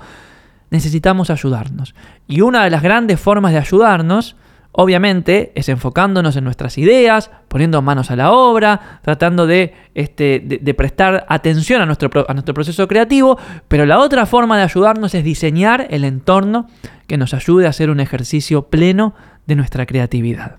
necesitamos 0.71 1.29
ayudarnos. 1.29 1.95
Y 2.27 2.41
una 2.41 2.65
de 2.65 2.69
las 2.69 2.83
grandes 2.83 3.17
formas 3.17 3.53
de 3.53 3.59
ayudarnos, 3.59 4.35
obviamente, 4.73 5.53
es 5.55 5.69
enfocándonos 5.69 6.35
en 6.35 6.43
nuestras 6.43 6.77
ideas, 6.77 7.31
poniendo 7.47 7.81
manos 7.81 8.11
a 8.11 8.17
la 8.17 8.33
obra, 8.33 8.99
tratando 9.03 9.47
de, 9.47 9.73
este, 9.95 10.39
de, 10.39 10.73
prestar 10.73 11.25
atención 11.29 11.81
a 11.81 11.85
nuestro, 11.85 12.09
a 12.27 12.33
nuestro 12.33 12.53
proceso 12.53 12.89
creativo, 12.89 13.37
pero 13.69 13.85
la 13.85 13.99
otra 13.99 14.25
forma 14.25 14.57
de 14.57 14.63
ayudarnos 14.63 15.15
es 15.15 15.23
diseñar 15.23 15.87
el 15.91 16.03
entorno 16.03 16.67
que 17.07 17.15
nos 17.15 17.33
ayude 17.33 17.67
a 17.67 17.69
hacer 17.69 17.89
un 17.89 18.01
ejercicio 18.01 18.63
pleno 18.63 19.13
de 19.45 19.55
nuestra 19.55 19.85
creatividad. 19.85 20.57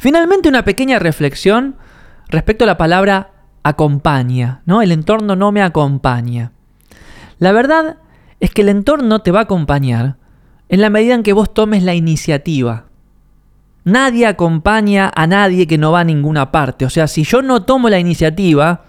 Finalmente, 0.00 0.48
una 0.48 0.64
pequeña 0.64 0.98
reflexión 0.98 1.76
respecto 2.30 2.64
a 2.64 2.66
la 2.66 2.78
palabra 2.78 3.32
acompaña, 3.62 4.62
¿no? 4.64 4.80
El 4.80 4.92
entorno 4.92 5.36
no 5.36 5.52
me 5.52 5.60
acompaña. 5.60 6.52
La 7.38 7.52
verdad 7.52 7.98
es 8.40 8.50
que 8.50 8.62
el 8.62 8.70
entorno 8.70 9.18
te 9.18 9.30
va 9.30 9.40
a 9.40 9.42
acompañar 9.42 10.16
en 10.70 10.80
la 10.80 10.88
medida 10.88 11.14
en 11.14 11.22
que 11.22 11.34
vos 11.34 11.52
tomes 11.52 11.82
la 11.82 11.92
iniciativa. 11.92 12.86
Nadie 13.84 14.24
acompaña 14.26 15.12
a 15.14 15.26
nadie 15.26 15.66
que 15.66 15.76
no 15.76 15.92
va 15.92 16.00
a 16.00 16.04
ninguna 16.04 16.50
parte. 16.50 16.86
O 16.86 16.90
sea, 16.90 17.06
si 17.06 17.24
yo 17.24 17.42
no 17.42 17.64
tomo 17.64 17.90
la 17.90 17.98
iniciativa, 17.98 18.84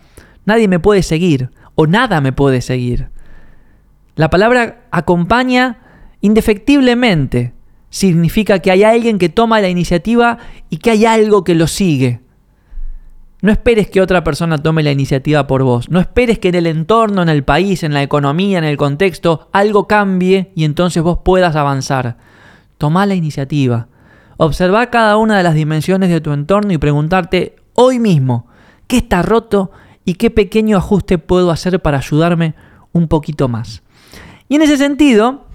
nadie 0.46 0.70
me 0.70 0.80
puede 0.80 1.04
seguir 1.04 1.52
o 1.76 1.88
nada 1.88 2.22
me 2.22 2.32
puede 2.32 2.62
seguir. 2.62 3.10
La 4.16 4.30
palabra 4.30 4.84
acompaña 4.92 5.80
indefectiblemente 6.22 7.54
significa 7.92 8.60
que 8.60 8.72
hay 8.72 8.84
alguien 8.84 9.20
que 9.20 9.30
toma 9.30 9.62
la 9.62 9.70
iniciativa 9.70 10.40
y 10.72 10.78
que 10.78 10.90
hay 10.90 11.06
algo 11.06 11.44
que 11.44 11.54
lo 11.54 11.68
sigue. 11.68 12.22
No 13.42 13.52
esperes 13.52 13.90
que 13.90 14.02
otra 14.02 14.24
persona 14.24 14.58
tome 14.58 14.82
la 14.82 14.92
iniciativa 14.92 15.46
por 15.46 15.64
vos. 15.64 15.90
No 15.90 16.00
esperes 16.00 16.40
que 16.40 16.50
en 16.50 16.56
el 16.56 16.68
entorno, 16.68 17.22
en 17.22 17.30
el 17.30 17.44
país, 17.44 17.84
en 17.84 17.94
la 17.94 18.02
economía, 18.02 18.58
en 18.58 18.64
el 18.64 18.78
contexto, 18.78 19.50
algo 19.52 19.88
cambie 19.88 20.52
y 20.56 20.64
entonces 20.64 21.04
vos 21.04 21.20
puedas 21.24 21.56
avanzar. 21.56 22.18
Toma 22.78 23.06
la 23.06 23.16
iniciativa. 23.16 23.88
Observa 24.38 24.90
cada 24.90 25.18
una 25.18 25.38
de 25.38 25.44
las 25.44 25.54
dimensiones 25.54 26.10
de 26.10 26.22
tu 26.22 26.32
entorno 26.32 26.72
y 26.72 26.78
preguntarte 26.78 27.56
hoy 27.74 28.00
mismo, 28.00 28.48
¿qué 28.88 28.98
está 28.98 29.22
roto 29.22 29.72
y 30.06 30.14
qué 30.16 30.32
pequeño 30.32 30.78
ajuste 30.78 31.18
puedo 31.18 31.52
hacer 31.52 31.82
para 31.82 31.98
ayudarme 31.98 32.56
un 32.94 33.08
poquito 33.08 33.48
más? 33.48 33.84
Y 34.48 34.56
en 34.56 34.62
ese 34.62 34.78
sentido, 34.78 35.48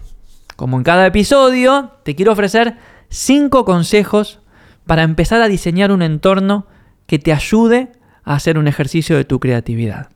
como 0.57 0.79
en 0.79 0.83
cada 0.83 1.07
episodio, 1.07 1.93
te 2.03 2.15
quiero 2.15 2.33
ofrecer 2.33 2.77
5 3.11 3.65
consejos 3.65 4.41
para 4.87 5.03
empezar 5.03 5.43
a 5.43 5.49
diseñar 5.49 5.93
un 5.93 6.03
entorno 6.03 6.67
que 7.07 7.19
te 7.19 7.33
ayude 7.33 7.93
a 8.25 8.35
hacer 8.35 8.59
un 8.59 8.67
ejercicio 8.67 9.17
de 9.17 9.25
tu 9.25 9.39
creatividad. 9.39 10.09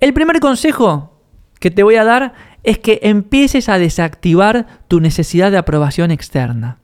El 0.00 0.12
primer 0.12 0.40
consejo 0.40 1.20
que 1.60 1.70
te 1.70 1.82
voy 1.82 1.96
a 1.96 2.04
dar 2.04 2.34
es 2.62 2.78
que 2.78 3.00
empieces 3.02 3.68
a 3.68 3.78
desactivar 3.78 4.66
tu 4.88 5.00
necesidad 5.00 5.50
de 5.50 5.58
aprobación 5.58 6.10
externa. 6.10 6.78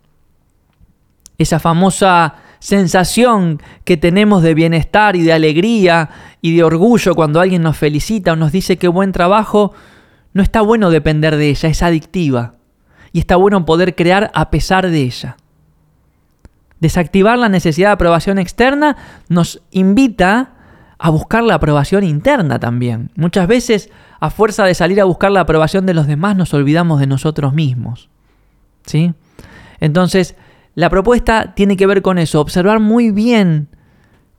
Esa 1.39 1.59
famosa 1.59 2.35
sensación 2.61 3.63
que 3.85 3.97
tenemos 3.97 4.43
de 4.43 4.53
bienestar 4.55 5.17
y 5.17 5.23
de 5.23 5.33
alegría 5.33 6.11
y 6.43 6.55
de 6.55 6.63
orgullo 6.63 7.15
cuando 7.15 7.41
alguien 7.41 7.63
nos 7.63 7.79
felicita 7.79 8.33
o 8.33 8.37
nos 8.37 8.53
dice 8.53 8.77
qué 8.77 8.89
buen 8.89 9.13
trabajo, 9.13 9.73
no 10.33 10.43
está 10.43 10.61
bueno 10.61 10.91
depender 10.91 11.37
de 11.37 11.51
ella, 11.51 11.69
es 11.69 11.83
adictiva. 11.83 12.55
Y 13.13 13.19
está 13.19 13.37
bueno 13.37 13.65
poder 13.65 13.97
crear 13.97 14.31
a 14.35 14.51
pesar 14.51 14.89
de 14.89 15.03
ella. 15.03 15.37
Desactivar 16.79 17.39
la 17.39 17.49
necesidad 17.49 17.89
de 17.89 17.95
aprobación 17.95 18.39
externa 18.39 18.97
nos 19.29 19.61
invita 19.71 20.53
a 20.99 21.11
buscar 21.11 21.43
la 21.43 21.55
aprobación 21.55 22.05
interna 22.05 22.59
también. 22.59 23.11
Muchas 23.17 23.49
veces, 23.49 23.91
a 24.21 24.31
fuerza 24.31 24.65
de 24.65 24.75
salir 24.75 25.01
a 25.01 25.05
buscar 25.05 25.33
la 25.33 25.41
aprobación 25.41 25.87
de 25.87 25.95
los 25.95 26.07
demás, 26.07 26.37
nos 26.37 26.55
olvidamos 26.55 27.01
de 27.01 27.07
nosotros 27.07 27.53
mismos. 27.53 28.09
¿Sí? 28.85 29.15
Entonces, 29.81 30.37
la 30.75 30.91
propuesta 30.91 31.55
tiene 31.55 31.77
que 31.77 31.87
ver 31.87 32.03
con 32.03 32.19
eso, 32.19 32.41
observar 32.41 32.81
muy 32.81 33.11
bien 33.11 33.69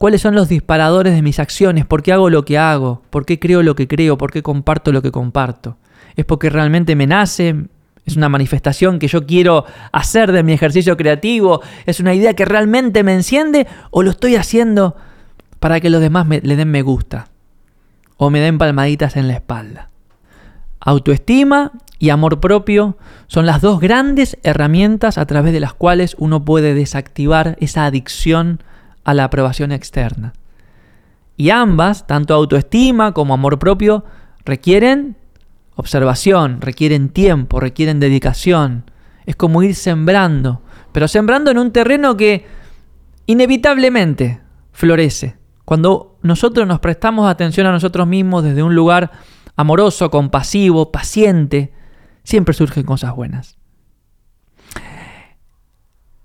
cuáles 0.01 0.21
son 0.23 0.33
los 0.33 0.49
disparadores 0.49 1.13
de 1.13 1.21
mis 1.21 1.37
acciones, 1.37 1.85
por 1.85 2.01
qué 2.01 2.11
hago 2.11 2.31
lo 2.31 2.43
que 2.43 2.57
hago, 2.57 3.03
por 3.11 3.23
qué 3.23 3.37
creo 3.37 3.61
lo 3.61 3.75
que 3.75 3.87
creo, 3.87 4.17
por 4.17 4.31
qué 4.31 4.41
comparto 4.41 4.91
lo 4.91 5.03
que 5.03 5.11
comparto. 5.11 5.77
¿Es 6.15 6.25
porque 6.25 6.49
realmente 6.49 6.95
me 6.95 7.05
nace? 7.05 7.67
es 8.03 8.17
una 8.17 8.27
manifestación 8.27 8.97
que 8.97 9.07
yo 9.07 9.27
quiero 9.27 9.63
hacer 9.91 10.31
de 10.31 10.41
mi 10.41 10.53
ejercicio 10.53 10.97
creativo, 10.97 11.61
es 11.85 11.99
una 11.99 12.15
idea 12.15 12.33
que 12.33 12.45
realmente 12.45 13.03
me 13.03 13.13
enciende 13.13 13.67
o 13.91 14.01
lo 14.01 14.09
estoy 14.09 14.37
haciendo 14.37 14.95
para 15.59 15.79
que 15.79 15.91
los 15.91 16.01
demás 16.01 16.27
le 16.27 16.55
den 16.55 16.71
me 16.71 16.81
gusta 16.81 17.27
o 18.17 18.31
me 18.31 18.39
den 18.39 18.57
palmaditas 18.57 19.15
en 19.17 19.27
la 19.27 19.35
espalda. 19.35 19.91
Autoestima 20.79 21.73
y 21.99 22.09
amor 22.09 22.39
propio 22.39 22.97
son 23.27 23.45
las 23.45 23.61
dos 23.61 23.79
grandes 23.79 24.39
herramientas 24.41 25.19
a 25.19 25.27
través 25.27 25.53
de 25.53 25.59
las 25.59 25.75
cuales 25.75 26.15
uno 26.17 26.43
puede 26.43 26.73
desactivar 26.73 27.55
esa 27.59 27.85
adicción 27.85 28.63
a 29.03 29.13
la 29.13 29.25
aprobación 29.25 29.71
externa. 29.71 30.33
Y 31.37 31.49
ambas, 31.49 32.05
tanto 32.07 32.33
autoestima 32.33 33.13
como 33.13 33.33
amor 33.33 33.57
propio, 33.59 34.05
requieren 34.45 35.17
observación, 35.75 36.61
requieren 36.61 37.09
tiempo, 37.09 37.59
requieren 37.59 37.99
dedicación. 37.99 38.89
Es 39.25 39.35
como 39.35 39.63
ir 39.63 39.75
sembrando, 39.75 40.61
pero 40.91 41.07
sembrando 41.07 41.51
en 41.51 41.57
un 41.57 41.71
terreno 41.71 42.17
que 42.17 42.45
inevitablemente 43.25 44.41
florece. 44.71 45.37
Cuando 45.65 46.17
nosotros 46.21 46.67
nos 46.67 46.79
prestamos 46.79 47.29
atención 47.29 47.65
a 47.67 47.71
nosotros 47.71 48.07
mismos 48.07 48.43
desde 48.43 48.63
un 48.63 48.75
lugar 48.75 49.11
amoroso, 49.55 50.09
compasivo, 50.11 50.91
paciente, 50.91 51.73
siempre 52.23 52.53
surgen 52.53 52.83
cosas 52.83 53.15
buenas. 53.15 53.57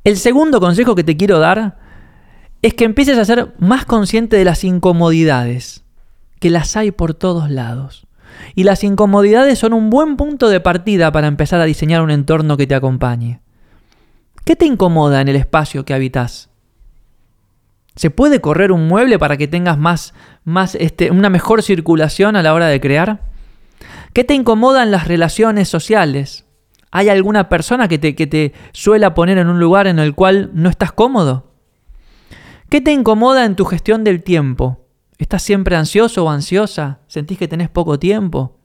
El 0.05 0.17
segundo 0.17 0.61
consejo 0.61 0.95
que 0.95 1.05
te 1.05 1.17
quiero 1.17 1.39
dar 1.39 1.79
es 2.63 2.75
que 2.75 2.85
empieces 2.85 3.19
a 3.19 3.25
ser 3.25 3.55
más 3.59 3.85
consciente 3.85 4.37
de 4.37 4.45
las 4.45 4.65
incomodidades, 4.65 5.85
que 6.41 6.51
las 6.51 6.77
hay 6.77 6.91
por 6.91 7.15
todos 7.15 7.51
lados. 7.51 8.07
Y 8.55 8.65
las 8.65 8.85
incomodidades 8.85 9.59
son 9.59 9.73
un 9.73 9.91
buen 9.91 10.17
punto 10.17 10.49
de 10.49 10.61
partida 10.61 11.13
para 11.13 11.27
empezar 11.27 11.61
a 11.61 11.65
diseñar 11.65 12.03
un 12.03 12.11
entorno 12.11 12.57
que 12.57 12.67
te 12.67 12.75
acompañe. 12.75 13.41
¿Qué 14.45 14.57
te 14.57 14.67
incomoda 14.67 15.21
en 15.21 15.29
el 15.29 15.37
espacio 15.37 15.85
que 15.85 15.95
habitas? 15.95 16.51
¿Se 17.97 18.11
puede 18.11 18.41
correr 18.41 18.73
un 18.73 18.87
mueble 18.89 19.19
para 19.19 19.37
que 19.37 19.49
tengas 19.49 19.79
más, 19.79 20.13
más 20.45 20.75
este, 20.75 21.11
una 21.11 21.31
mejor 21.31 21.63
circulación 21.63 22.37
a 22.37 22.43
la 22.43 22.53
hora 22.53 22.67
de 22.67 22.81
crear? 22.81 23.23
¿Qué 24.13 24.23
te 24.23 24.35
incomoda 24.35 24.83
en 24.83 24.91
las 24.91 25.09
relaciones 25.09 25.69
sociales? 25.69 26.45
¿Hay 26.91 27.09
alguna 27.09 27.49
persona 27.49 27.89
que 27.89 27.99
te, 27.99 28.15
que 28.15 28.27
te 28.27 28.53
suela 28.73 29.15
poner 29.15 29.39
en 29.39 29.49
un 29.49 29.59
lugar 29.59 29.87
en 29.87 29.99
el 29.99 30.15
cual 30.15 30.51
no 30.55 30.69
estás 30.69 30.93
cómodo? 30.93 31.46
¿Qué 32.69 32.81
te 32.81 32.93
incomoda 32.93 33.45
en 33.45 33.55
tu 33.55 33.65
gestión 33.65 34.03
del 34.03 34.25
tiempo? 34.25 34.89
¿Estás 35.19 35.43
siempre 35.43 35.77
ansioso 35.77 36.25
o 36.25 36.31
ansiosa? 36.31 36.99
¿Sentís 37.07 37.39
que 37.39 37.47
tenés 37.47 37.69
poco 37.69 38.01
tiempo? 38.01 38.59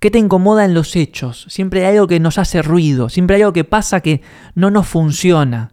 ¿Qué 0.00 0.10
te 0.10 0.18
incomoda 0.18 0.66
en 0.66 0.74
los 0.74 0.94
hechos? 0.96 1.46
Siempre 1.48 1.86
hay 1.86 1.94
algo 1.94 2.08
que 2.08 2.20
nos 2.20 2.36
hace 2.36 2.60
ruido, 2.60 3.08
siempre 3.08 3.36
hay 3.36 3.42
algo 3.42 3.54
que 3.54 3.64
pasa 3.64 4.02
que 4.02 4.20
no 4.54 4.70
nos 4.70 4.86
funciona. 4.86 5.72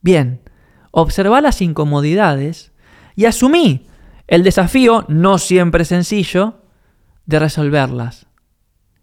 Bien, 0.00 0.40
observa 0.90 1.42
las 1.42 1.60
incomodidades 1.60 2.72
y 3.14 3.26
asumí 3.26 3.86
el 4.26 4.42
desafío, 4.42 5.04
no 5.08 5.36
siempre 5.36 5.84
sencillo, 5.84 6.62
de 7.26 7.40
resolverlas. 7.40 8.26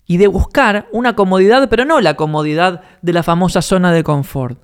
Y 0.07 0.17
de 0.17 0.25
buscar 0.25 0.88
una 0.91 1.15
comodidad, 1.15 1.69
pero 1.69 1.86
no 1.86 2.01
la 2.01 2.15
comodidad 2.15 2.81
de 3.03 3.13
la 3.13 3.22
famosa 3.22 3.62
zona 3.62 3.91
de 3.91 4.03
confort, 4.03 4.63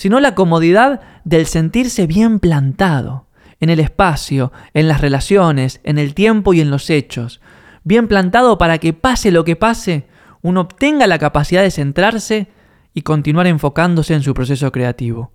sino 0.00 0.18
la 0.18 0.34
comodidad 0.34 1.02
del 1.24 1.44
sentirse 1.44 2.06
bien 2.06 2.40
plantado 2.40 3.26
en 3.60 3.68
el 3.68 3.80
espacio, 3.80 4.50
en 4.72 4.88
las 4.88 5.02
relaciones, 5.02 5.78
en 5.84 5.98
el 5.98 6.14
tiempo 6.14 6.54
y 6.54 6.62
en 6.62 6.70
los 6.70 6.88
hechos. 6.88 7.42
Bien 7.84 8.08
plantado 8.08 8.56
para 8.56 8.78
que 8.78 8.94
pase 8.94 9.30
lo 9.30 9.44
que 9.44 9.56
pase, 9.56 10.06
uno 10.40 10.62
obtenga 10.62 11.06
la 11.06 11.18
capacidad 11.18 11.60
de 11.60 11.70
centrarse 11.70 12.48
y 12.94 13.02
continuar 13.02 13.46
enfocándose 13.46 14.14
en 14.14 14.22
su 14.22 14.32
proceso 14.32 14.72
creativo. 14.72 15.32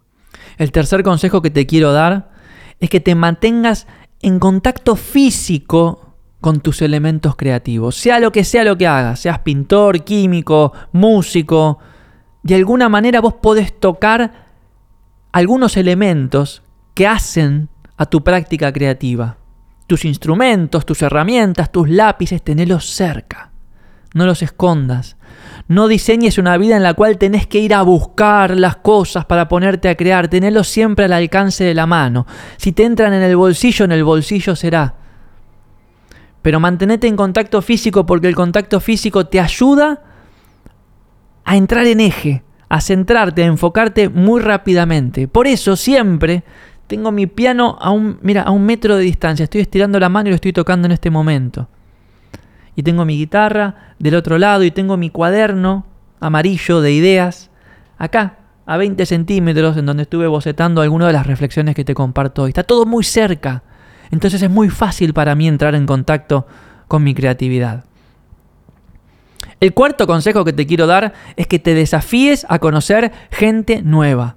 El 0.57 0.71
tercer 0.71 1.03
consejo 1.03 1.43
que 1.43 1.51
te 1.51 1.67
quiero 1.67 1.93
dar 1.93 2.31
es 2.79 2.89
que 2.89 2.99
te 2.99 3.13
mantengas 3.13 3.85
en 4.23 4.39
contacto 4.39 4.95
físico 4.95 6.15
con 6.41 6.59
tus 6.59 6.81
elementos 6.81 7.35
creativos, 7.35 7.97
sea 7.97 8.19
lo 8.19 8.31
que 8.31 8.43
sea 8.43 8.63
lo 8.63 8.79
que 8.79 8.87
hagas, 8.87 9.19
seas 9.19 9.37
pintor, 9.41 10.03
químico, 10.03 10.73
músico, 10.91 11.77
de 12.41 12.55
alguna 12.55 12.89
manera 12.89 13.21
vos 13.21 13.35
podés 13.35 13.79
tocar 13.79 14.44
algunos 15.35 15.75
elementos 15.75 16.63
que 16.93 17.07
hacen 17.07 17.67
a 17.97 18.05
tu 18.05 18.23
práctica 18.23 18.71
creativa. 18.71 19.35
Tus 19.85 20.05
instrumentos, 20.05 20.85
tus 20.85 21.01
herramientas, 21.01 21.73
tus 21.73 21.89
lápices, 21.89 22.41
tenelos 22.41 22.85
cerca. 22.85 23.51
No 24.13 24.25
los 24.25 24.41
escondas. 24.41 25.17
No 25.67 25.89
diseñes 25.89 26.37
una 26.37 26.55
vida 26.55 26.77
en 26.77 26.83
la 26.83 26.93
cual 26.93 27.17
tenés 27.17 27.47
que 27.47 27.59
ir 27.59 27.73
a 27.73 27.81
buscar 27.81 28.55
las 28.55 28.77
cosas 28.77 29.25
para 29.25 29.49
ponerte 29.49 29.89
a 29.89 29.97
crear. 29.97 30.29
Tenelos 30.29 30.69
siempre 30.69 31.03
al 31.03 31.11
alcance 31.11 31.65
de 31.65 31.73
la 31.73 31.85
mano. 31.85 32.25
Si 32.55 32.71
te 32.71 32.85
entran 32.85 33.13
en 33.13 33.21
el 33.21 33.35
bolsillo, 33.35 33.83
en 33.83 33.91
el 33.91 34.05
bolsillo 34.05 34.55
será. 34.55 34.95
Pero 36.41 36.61
mantenete 36.61 37.07
en 37.07 37.17
contacto 37.17 37.61
físico 37.61 38.05
porque 38.05 38.29
el 38.29 38.35
contacto 38.35 38.79
físico 38.79 39.27
te 39.27 39.41
ayuda 39.41 40.01
a 41.43 41.57
entrar 41.57 41.85
en 41.87 41.99
eje, 41.99 42.44
a 42.69 42.81
centrarte, 42.81 43.43
a 43.43 43.47
enfocarte 43.47 44.09
muy 44.09 44.41
rápidamente. 44.41 45.27
Por 45.27 45.47
eso 45.47 45.75
siempre 45.75 46.43
tengo 46.87 47.11
mi 47.11 47.27
piano 47.27 47.77
a 47.79 47.91
un, 47.91 48.19
mira, 48.21 48.43
a 48.43 48.51
un 48.51 48.65
metro 48.65 48.97
de 48.97 49.03
distancia. 49.03 49.43
Estoy 49.43 49.61
estirando 49.61 49.99
la 49.99 50.09
mano 50.09 50.29
y 50.29 50.31
lo 50.31 50.35
estoy 50.35 50.53
tocando 50.53 50.85
en 50.85 50.91
este 50.91 51.09
momento 51.09 51.67
y 52.75 52.83
tengo 52.83 53.05
mi 53.05 53.17
guitarra 53.17 53.93
del 53.99 54.15
otro 54.15 54.37
lado 54.37 54.63
y 54.63 54.71
tengo 54.71 54.97
mi 54.97 55.09
cuaderno 55.09 55.85
amarillo 56.19 56.81
de 56.81 56.91
ideas 56.91 57.49
acá, 57.97 58.39
a 58.65 58.77
20 58.77 59.05
centímetros, 59.05 59.77
en 59.77 59.85
donde 59.85 60.03
estuve 60.03 60.27
bocetando 60.27 60.81
algunas 60.81 61.07
de 61.07 61.13
las 61.13 61.27
reflexiones 61.27 61.75
que 61.75 61.85
te 61.85 61.93
comparto 61.93 62.43
hoy. 62.43 62.49
Está 62.49 62.63
todo 62.63 62.85
muy 62.85 63.03
cerca, 63.03 63.63
entonces 64.11 64.41
es 64.41 64.49
muy 64.49 64.69
fácil 64.69 65.13
para 65.13 65.35
mí 65.35 65.47
entrar 65.47 65.75
en 65.75 65.85
contacto 65.85 66.47
con 66.87 67.03
mi 67.03 67.13
creatividad. 67.13 67.85
El 69.65 69.73
cuarto 69.73 70.05
consejo 70.05 70.45
que 70.45 70.53
te 70.53 70.67
quiero 70.67 70.85
dar 70.85 71.13
es 71.37 71.47
que 71.47 71.57
te 71.57 71.73
desafíes 71.73 72.45
a 72.49 72.59
conocer 72.59 73.11
gente 73.31 73.81
nueva 73.81 74.35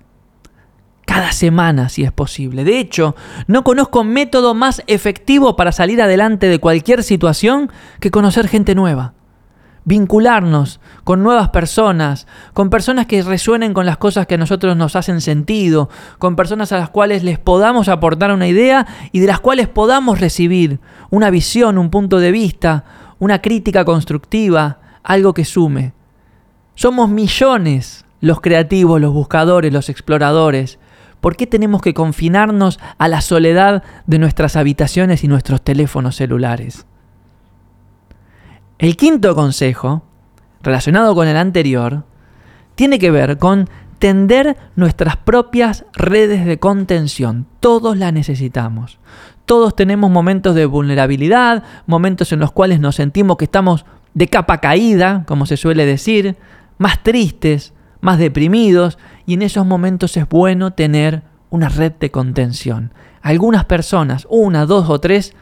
cada 1.04 1.32
semana 1.32 1.90
si 1.90 2.02
es 2.02 2.12
posible. 2.12 2.64
De 2.64 2.78
hecho, 2.78 3.14
no 3.46 3.62
conozco 3.62 4.04
método 4.04 4.54
más 4.54 4.82
efectivo 4.86 5.54
para 5.54 5.70
salir 5.70 6.00
adelante 6.00 6.48
de 6.48 6.58
cualquier 6.60 7.02
situación 7.02 7.70
que 8.00 8.10
conocer 8.10 8.48
gente 8.48 8.74
nueva. 8.74 9.12
Vincularnos 9.84 10.80
con 11.04 11.22
nuevas 11.22 11.50
personas, 11.50 12.26
con 12.54 12.70
personas 12.70 13.04
que 13.04 13.22
resuenen 13.22 13.74
con 13.74 13.84
las 13.84 13.98
cosas 13.98 14.26
que 14.26 14.36
a 14.36 14.38
nosotros 14.38 14.78
nos 14.78 14.96
hacen 14.96 15.20
sentido, 15.20 15.90
con 16.18 16.36
personas 16.36 16.72
a 16.72 16.78
las 16.78 16.88
cuales 16.88 17.22
les 17.22 17.38
podamos 17.38 17.90
aportar 17.90 18.32
una 18.32 18.48
idea 18.48 18.86
y 19.12 19.20
de 19.20 19.26
las 19.26 19.40
cuales 19.40 19.68
podamos 19.68 20.20
recibir 20.20 20.80
una 21.10 21.28
visión, 21.28 21.76
un 21.76 21.90
punto 21.90 22.18
de 22.18 22.32
vista, 22.32 22.84
una 23.18 23.42
crítica 23.42 23.84
constructiva, 23.84 24.78
algo 25.02 25.34
que 25.34 25.44
sume. 25.44 25.92
Somos 26.74 27.08
millones 27.08 28.04
los 28.20 28.40
creativos, 28.40 29.00
los 29.00 29.12
buscadores, 29.12 29.72
los 29.72 29.88
exploradores, 29.88 30.78
¿Por 31.20 31.36
qué 31.36 31.46
tenemos 31.46 31.82
que 31.82 31.94
confinarnos 31.94 32.78
a 32.96 33.08
la 33.08 33.20
soledad 33.20 33.82
de 34.06 34.18
nuestras 34.18 34.56
habitaciones 34.56 35.24
y 35.24 35.28
nuestros 35.28 35.62
teléfonos 35.62 36.16
celulares? 36.16 36.86
El 38.78 38.96
quinto 38.96 39.34
consejo, 39.34 40.02
relacionado 40.62 41.14
con 41.14 41.26
el 41.26 41.36
anterior, 41.36 42.04
tiene 42.76 43.00
que 43.00 43.10
ver 43.10 43.38
con 43.38 43.68
tender 43.98 44.56
nuestras 44.76 45.16
propias 45.16 45.84
redes 45.92 46.44
de 46.44 46.60
contención. 46.60 47.46
Todos 47.58 47.96
la 47.96 48.12
necesitamos. 48.12 49.00
Todos 49.44 49.74
tenemos 49.74 50.10
momentos 50.12 50.54
de 50.54 50.66
vulnerabilidad, 50.66 51.64
momentos 51.86 52.30
en 52.30 52.38
los 52.38 52.52
cuales 52.52 52.78
nos 52.78 52.94
sentimos 52.94 53.38
que 53.38 53.46
estamos 53.46 53.84
de 54.18 54.26
capa 54.26 54.58
caída, 54.58 55.22
como 55.28 55.46
se 55.46 55.56
suele 55.56 55.86
decir, 55.86 56.34
más 56.76 57.04
tristes, 57.04 57.72
más 58.00 58.18
deprimidos 58.18 58.98
y 59.26 59.34
en 59.34 59.42
esos 59.42 59.64
momentos 59.64 60.16
es 60.16 60.28
bueno 60.28 60.72
tener 60.72 61.22
una 61.50 61.68
red 61.68 61.92
de 61.92 62.10
contención. 62.10 62.92
Algunas 63.22 63.66
personas, 63.66 64.26
una, 64.28 64.66
dos 64.66 64.90
o 64.90 64.98
tres, 64.98 65.34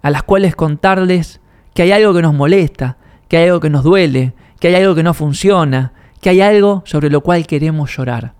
a 0.00 0.08
las 0.08 0.22
cuales 0.22 0.56
contarles 0.56 1.42
que 1.74 1.82
hay 1.82 1.92
algo 1.92 2.14
que 2.14 2.22
nos 2.22 2.32
molesta, 2.32 2.96
que 3.28 3.36
hay 3.36 3.48
algo 3.48 3.60
que 3.60 3.68
nos 3.68 3.84
duele, 3.84 4.32
que 4.58 4.68
hay 4.68 4.76
algo 4.76 4.94
que 4.94 5.02
no 5.02 5.12
funciona, 5.12 5.92
que 6.22 6.30
hay 6.30 6.40
algo 6.40 6.82
sobre 6.86 7.10
lo 7.10 7.20
cual 7.20 7.46
queremos 7.46 7.94
llorar. 7.94 8.32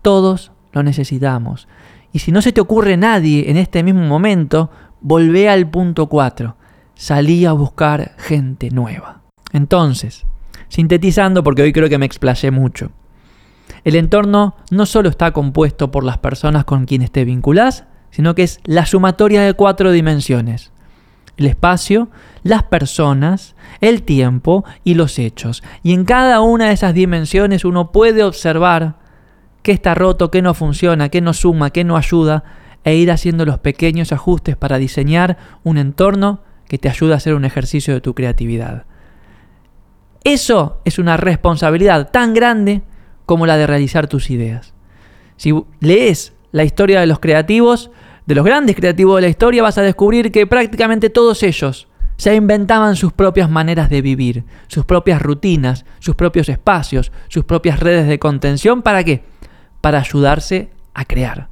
Todos 0.00 0.52
lo 0.72 0.82
necesitamos. 0.82 1.68
Y 2.14 2.20
si 2.20 2.32
no 2.32 2.40
se 2.40 2.52
te 2.52 2.62
ocurre 2.62 2.96
nadie 2.96 3.50
en 3.50 3.58
este 3.58 3.82
mismo 3.82 4.06
momento, 4.06 4.70
volvé 5.02 5.50
al 5.50 5.68
punto 5.68 6.06
4. 6.06 6.56
Salí 7.02 7.46
a 7.46 7.52
buscar 7.52 8.14
gente 8.16 8.70
nueva. 8.70 9.22
Entonces, 9.52 10.24
Sintetizando, 10.68 11.42
porque 11.42 11.62
hoy 11.62 11.72
creo 11.72 11.88
que 11.88 11.98
me 11.98 12.06
explayé 12.06 12.52
mucho. 12.52 12.92
El 13.82 13.96
entorno 13.96 14.54
no 14.70 14.86
solo 14.86 15.08
está 15.08 15.32
compuesto 15.32 15.90
por 15.90 16.04
las 16.04 16.18
personas 16.18 16.64
con 16.64 16.84
quienes 16.84 17.10
te 17.10 17.24
vinculás, 17.24 17.86
sino 18.12 18.36
que 18.36 18.44
es 18.44 18.60
la 18.62 18.86
sumatoria 18.86 19.42
de 19.42 19.54
cuatro 19.54 19.90
dimensiones. 19.90 20.70
el 21.36 21.46
espacio, 21.46 22.08
las 22.44 22.62
personas, 22.62 23.56
el 23.80 24.04
tiempo 24.04 24.64
y 24.84 24.94
los 24.94 25.18
hechos. 25.18 25.64
Y 25.82 25.94
en 25.94 26.04
cada 26.04 26.40
una 26.40 26.68
de 26.68 26.74
esas 26.74 26.94
dimensiones 26.94 27.64
uno 27.64 27.90
puede 27.90 28.22
observar 28.22 28.94
qué 29.62 29.72
está 29.72 29.96
roto, 29.96 30.30
qué 30.30 30.40
no 30.40 30.54
funciona, 30.54 31.08
qué 31.08 31.20
no 31.20 31.32
suma, 31.32 31.70
qué 31.70 31.82
no 31.82 31.96
ayuda, 31.96 32.44
e 32.84 32.94
ir 32.94 33.10
haciendo 33.10 33.44
los 33.44 33.58
pequeños 33.58 34.12
ajustes 34.12 34.56
para 34.56 34.78
diseñar 34.78 35.36
un 35.64 35.78
entorno 35.78 36.42
que 36.72 36.78
te 36.78 36.88
ayude 36.88 37.12
a 37.12 37.16
hacer 37.16 37.34
un 37.34 37.44
ejercicio 37.44 37.92
de 37.92 38.00
tu 38.00 38.14
creatividad. 38.14 38.86
Eso 40.24 40.80
es 40.86 40.98
una 40.98 41.18
responsabilidad 41.18 42.10
tan 42.10 42.32
grande 42.32 42.80
como 43.26 43.44
la 43.44 43.58
de 43.58 43.66
realizar 43.66 44.06
tus 44.06 44.30
ideas. 44.30 44.72
Si 45.36 45.52
lees 45.80 46.32
la 46.50 46.64
historia 46.64 47.00
de 47.00 47.06
los 47.06 47.18
creativos, 47.18 47.90
de 48.24 48.34
los 48.34 48.46
grandes 48.46 48.74
creativos 48.74 49.16
de 49.16 49.20
la 49.20 49.28
historia, 49.28 49.62
vas 49.62 49.76
a 49.76 49.82
descubrir 49.82 50.32
que 50.32 50.46
prácticamente 50.46 51.10
todos 51.10 51.42
ellos 51.42 51.88
se 52.16 52.34
inventaban 52.34 52.96
sus 52.96 53.12
propias 53.12 53.50
maneras 53.50 53.90
de 53.90 54.00
vivir, 54.00 54.44
sus 54.68 54.86
propias 54.86 55.20
rutinas, 55.20 55.84
sus 55.98 56.14
propios 56.14 56.48
espacios, 56.48 57.12
sus 57.28 57.44
propias 57.44 57.80
redes 57.80 58.08
de 58.08 58.18
contención. 58.18 58.80
¿Para 58.80 59.04
qué? 59.04 59.24
Para 59.82 59.98
ayudarse 59.98 60.70
a 60.94 61.04
crear, 61.04 61.48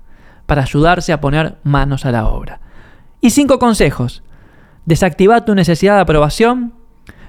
para 0.46 0.62
ayudarse 0.62 1.12
a 1.12 1.20
poner 1.20 1.58
manos 1.62 2.06
a 2.06 2.10
la 2.10 2.26
obra. 2.26 2.60
Y 3.20 3.28
cinco 3.28 3.58
consejos. 3.58 4.22
Desactiva 4.90 5.44
tu 5.44 5.54
necesidad 5.54 5.94
de 5.94 6.00
aprobación, 6.00 6.72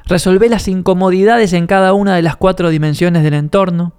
resolve 0.06 0.50
las 0.50 0.68
incomodidades 0.68 1.54
en 1.54 1.68
cada 1.68 1.94
una 1.94 2.16
de 2.16 2.24
las 2.24 2.36
cuatro 2.36 2.72
dimensiones 2.72 3.22
del 3.22 3.36
entorno, 3.36 3.94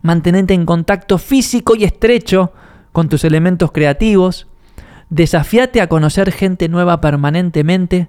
mantenerte 0.00 0.54
en 0.54 0.64
contacto 0.64 1.18
físico 1.18 1.74
y 1.76 1.84
estrecho 1.84 2.54
con 2.90 3.10
tus 3.10 3.24
elementos 3.24 3.70
creativos, 3.70 4.46
desafíate 5.10 5.82
a 5.82 5.90
conocer 5.90 6.32
gente 6.32 6.70
nueva 6.70 7.02
permanentemente 7.02 8.08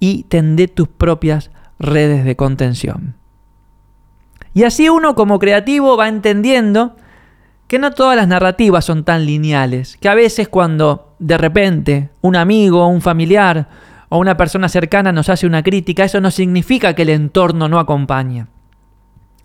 y 0.00 0.24
tendé 0.24 0.68
tus 0.68 0.88
propias 0.88 1.50
redes 1.78 2.26
de 2.26 2.36
contención. 2.36 3.14
Y 4.52 4.64
así 4.64 4.90
uno 4.90 5.14
como 5.14 5.38
creativo 5.38 5.96
va 5.96 6.08
entendiendo 6.08 6.94
que 7.68 7.78
no 7.78 7.90
todas 7.92 8.18
las 8.18 8.28
narrativas 8.28 8.84
son 8.84 9.02
tan 9.04 9.24
lineales, 9.24 9.96
que 9.96 10.10
a 10.10 10.14
veces 10.14 10.48
cuando 10.48 11.14
de 11.18 11.38
repente 11.38 12.10
un 12.20 12.36
amigo, 12.36 12.86
un 12.86 13.00
familiar 13.00 13.93
o 14.14 14.18
una 14.18 14.36
persona 14.36 14.68
cercana 14.68 15.10
nos 15.10 15.28
hace 15.28 15.44
una 15.44 15.64
crítica, 15.64 16.04
eso 16.04 16.20
no 16.20 16.30
significa 16.30 16.94
que 16.94 17.02
el 17.02 17.08
entorno 17.08 17.68
no 17.68 17.80
acompañe. 17.80 18.46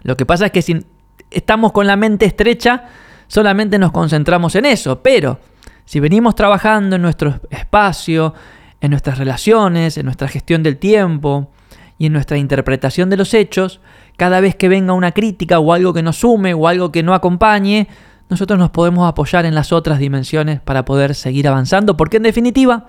Lo 0.04 0.16
que 0.16 0.28
pasa 0.28 0.46
es 0.46 0.52
que 0.52 0.62
si 0.62 0.86
estamos 1.32 1.72
con 1.72 1.88
la 1.88 1.96
mente 1.96 2.28
estrecha, 2.28 2.84
solamente 3.26 3.80
nos 3.80 3.92
concentramos 3.92 4.54
en 4.54 4.66
eso, 4.66 5.02
pero 5.02 5.40
si 5.86 6.00
venimos 6.00 6.36
trabajando 6.36 6.98
en 6.98 7.02
nuestro 7.02 7.42
espacio, 7.50 8.36
en 8.80 8.92
nuestras 8.92 9.18
relaciones, 9.18 9.98
en 9.98 10.06
nuestra 10.06 10.28
gestión 10.28 10.62
del 10.62 10.78
tiempo 10.78 11.50
y 11.98 12.06
en 12.06 12.14
nuestra 12.14 12.38
interpretación 12.38 13.10
de 13.10 13.18
los 13.18 13.34
hechos, 13.34 13.82
cada 14.18 14.40
vez 14.40 14.56
que 14.56 14.70
venga 14.70 14.94
una 14.94 15.14
crítica 15.14 15.58
o 15.58 15.74
algo 15.74 15.94
que 15.94 16.04
nos 16.04 16.18
sume 16.18 16.54
o 16.54 16.68
algo 16.68 16.92
que 16.92 17.02
no 17.02 17.16
acompañe, 17.16 17.88
nosotros 18.30 18.60
nos 18.60 18.70
podemos 18.70 19.10
apoyar 19.10 19.48
en 19.48 19.56
las 19.56 19.74
otras 19.74 19.98
dimensiones 19.98 20.60
para 20.60 20.86
poder 20.86 21.16
seguir 21.16 21.48
avanzando, 21.48 21.98
porque 21.98 22.18
en 22.18 22.24
definitiva 22.24 22.86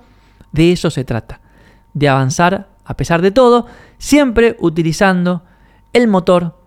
de 0.53 0.73
eso 0.73 0.91
se 0.91 1.05
trata, 1.05 1.41
de 1.95 2.09
avanzar 2.09 2.69
a 2.85 2.97
pesar 2.97 3.23
de 3.23 3.31
todo, 3.31 3.67
siempre 3.99 4.57
utilizando 4.59 5.45
el 5.93 6.09
motor 6.09 6.61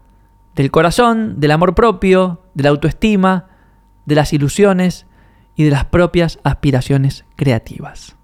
del 0.55 0.71
corazón, 0.71 1.39
del 1.39 1.51
amor 1.51 1.75
propio, 1.75 2.41
de 2.53 2.63
la 2.63 2.69
autoestima, 2.69 3.47
de 4.05 4.15
las 4.15 4.33
ilusiones 4.33 5.05
y 5.55 5.63
de 5.63 5.71
las 5.71 5.85
propias 5.85 6.39
aspiraciones 6.43 7.25
creativas. 7.35 8.15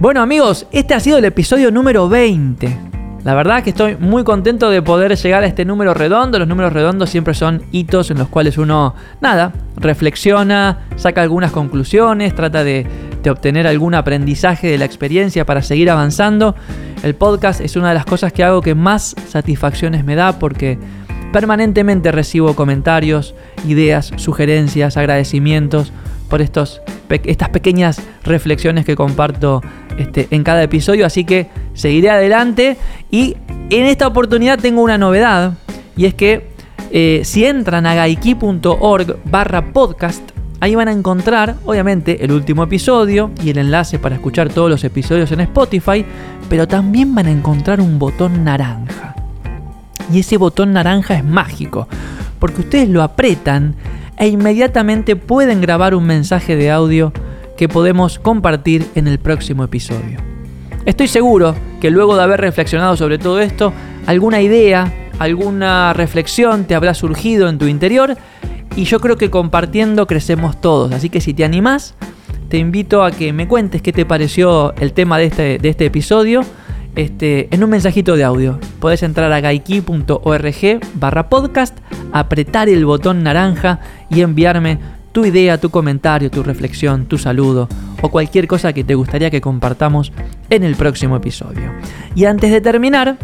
Bueno 0.00 0.20
amigos, 0.20 0.66
este 0.70 0.94
ha 0.94 1.00
sido 1.00 1.18
el 1.18 1.24
episodio 1.24 1.70
número 1.70 2.08
20. 2.08 2.93
La 3.24 3.34
verdad 3.34 3.62
que 3.62 3.70
estoy 3.70 3.96
muy 3.96 4.22
contento 4.22 4.68
de 4.68 4.82
poder 4.82 5.16
llegar 5.16 5.42
a 5.42 5.46
este 5.46 5.64
número 5.64 5.94
redondo. 5.94 6.38
Los 6.38 6.46
números 6.46 6.74
redondos 6.74 7.08
siempre 7.08 7.32
son 7.32 7.62
hitos 7.72 8.10
en 8.10 8.18
los 8.18 8.28
cuales 8.28 8.58
uno, 8.58 8.94
nada, 9.22 9.52
reflexiona, 9.76 10.80
saca 10.96 11.22
algunas 11.22 11.50
conclusiones, 11.50 12.34
trata 12.34 12.62
de, 12.62 12.86
de 13.22 13.30
obtener 13.30 13.66
algún 13.66 13.94
aprendizaje 13.94 14.68
de 14.68 14.76
la 14.76 14.84
experiencia 14.84 15.46
para 15.46 15.62
seguir 15.62 15.90
avanzando. 15.90 16.54
El 17.02 17.14
podcast 17.14 17.62
es 17.62 17.76
una 17.76 17.88
de 17.88 17.94
las 17.94 18.04
cosas 18.04 18.30
que 18.32 18.44
hago 18.44 18.60
que 18.60 18.74
más 18.74 19.16
satisfacciones 19.26 20.04
me 20.04 20.16
da 20.16 20.38
porque 20.38 20.78
Permanentemente 21.34 22.12
recibo 22.12 22.54
comentarios, 22.54 23.34
ideas, 23.66 24.12
sugerencias, 24.18 24.96
agradecimientos 24.96 25.92
por 26.34 26.42
estos, 26.42 26.82
estas 27.10 27.50
pequeñas 27.50 28.02
reflexiones 28.24 28.84
que 28.84 28.96
comparto 28.96 29.62
este, 29.96 30.26
en 30.32 30.42
cada 30.42 30.64
episodio, 30.64 31.06
así 31.06 31.22
que 31.22 31.46
seguiré 31.74 32.10
adelante 32.10 32.76
y 33.08 33.36
en 33.70 33.86
esta 33.86 34.08
oportunidad 34.08 34.58
tengo 34.58 34.82
una 34.82 34.98
novedad 34.98 35.52
y 35.96 36.06
es 36.06 36.14
que 36.14 36.48
eh, 36.90 37.20
si 37.22 37.44
entran 37.44 37.86
a 37.86 37.94
gaiki.org 37.94 39.18
barra 39.26 39.72
podcast, 39.72 40.28
ahí 40.58 40.74
van 40.74 40.88
a 40.88 40.92
encontrar 40.92 41.54
obviamente 41.66 42.24
el 42.24 42.32
último 42.32 42.64
episodio 42.64 43.30
y 43.40 43.50
el 43.50 43.58
enlace 43.58 44.00
para 44.00 44.16
escuchar 44.16 44.48
todos 44.48 44.68
los 44.68 44.82
episodios 44.82 45.30
en 45.30 45.38
Spotify, 45.38 46.04
pero 46.48 46.66
también 46.66 47.14
van 47.14 47.26
a 47.26 47.30
encontrar 47.30 47.80
un 47.80 48.00
botón 48.00 48.42
naranja. 48.42 49.14
Y 50.12 50.18
ese 50.18 50.36
botón 50.36 50.72
naranja 50.72 51.14
es 51.14 51.24
mágico, 51.24 51.86
porque 52.40 52.62
ustedes 52.62 52.88
lo 52.88 53.04
apretan 53.04 53.76
e 54.18 54.28
inmediatamente 54.28 55.16
pueden 55.16 55.60
grabar 55.60 55.94
un 55.94 56.04
mensaje 56.04 56.56
de 56.56 56.70
audio 56.70 57.12
que 57.56 57.68
podemos 57.68 58.18
compartir 58.18 58.86
en 58.94 59.06
el 59.06 59.18
próximo 59.18 59.64
episodio. 59.64 60.18
Estoy 60.86 61.08
seguro 61.08 61.54
que 61.80 61.90
luego 61.90 62.16
de 62.16 62.22
haber 62.22 62.40
reflexionado 62.40 62.96
sobre 62.96 63.18
todo 63.18 63.40
esto, 63.40 63.72
alguna 64.06 64.42
idea, 64.42 64.92
alguna 65.18 65.92
reflexión 65.92 66.64
te 66.64 66.74
habrá 66.74 66.94
surgido 66.94 67.48
en 67.48 67.58
tu 67.58 67.66
interior 67.66 68.16
y 68.76 68.84
yo 68.84 69.00
creo 69.00 69.16
que 69.16 69.30
compartiendo 69.30 70.06
crecemos 70.06 70.60
todos. 70.60 70.92
Así 70.92 71.08
que 71.08 71.20
si 71.20 71.32
te 71.32 71.44
animás, 71.44 71.94
te 72.48 72.58
invito 72.58 73.02
a 73.02 73.10
que 73.10 73.32
me 73.32 73.48
cuentes 73.48 73.82
qué 73.82 73.92
te 73.92 74.04
pareció 74.04 74.74
el 74.76 74.92
tema 74.92 75.18
de 75.18 75.26
este, 75.26 75.58
de 75.58 75.68
este 75.68 75.86
episodio 75.86 76.42
este, 76.96 77.48
en 77.54 77.64
un 77.64 77.70
mensajito 77.70 78.16
de 78.16 78.24
audio. 78.24 78.58
Puedes 78.80 79.02
entrar 79.02 79.32
a 79.32 79.40
gaiki.org 79.40 80.80
barra 80.94 81.28
podcast, 81.28 81.76
apretar 82.12 82.68
el 82.68 82.84
botón 82.84 83.22
naranja 83.22 83.80
y 84.10 84.20
enviarme 84.20 84.78
tu 85.12 85.24
idea, 85.24 85.58
tu 85.58 85.70
comentario, 85.70 86.30
tu 86.30 86.42
reflexión, 86.42 87.06
tu 87.06 87.18
saludo 87.18 87.68
o 88.02 88.10
cualquier 88.10 88.46
cosa 88.46 88.72
que 88.72 88.84
te 88.84 88.94
gustaría 88.94 89.30
que 89.30 89.40
compartamos 89.40 90.12
en 90.50 90.64
el 90.64 90.74
próximo 90.76 91.16
episodio. 91.16 91.72
Y 92.14 92.24
antes 92.24 92.50
de 92.50 92.60
terminar, 92.60 93.16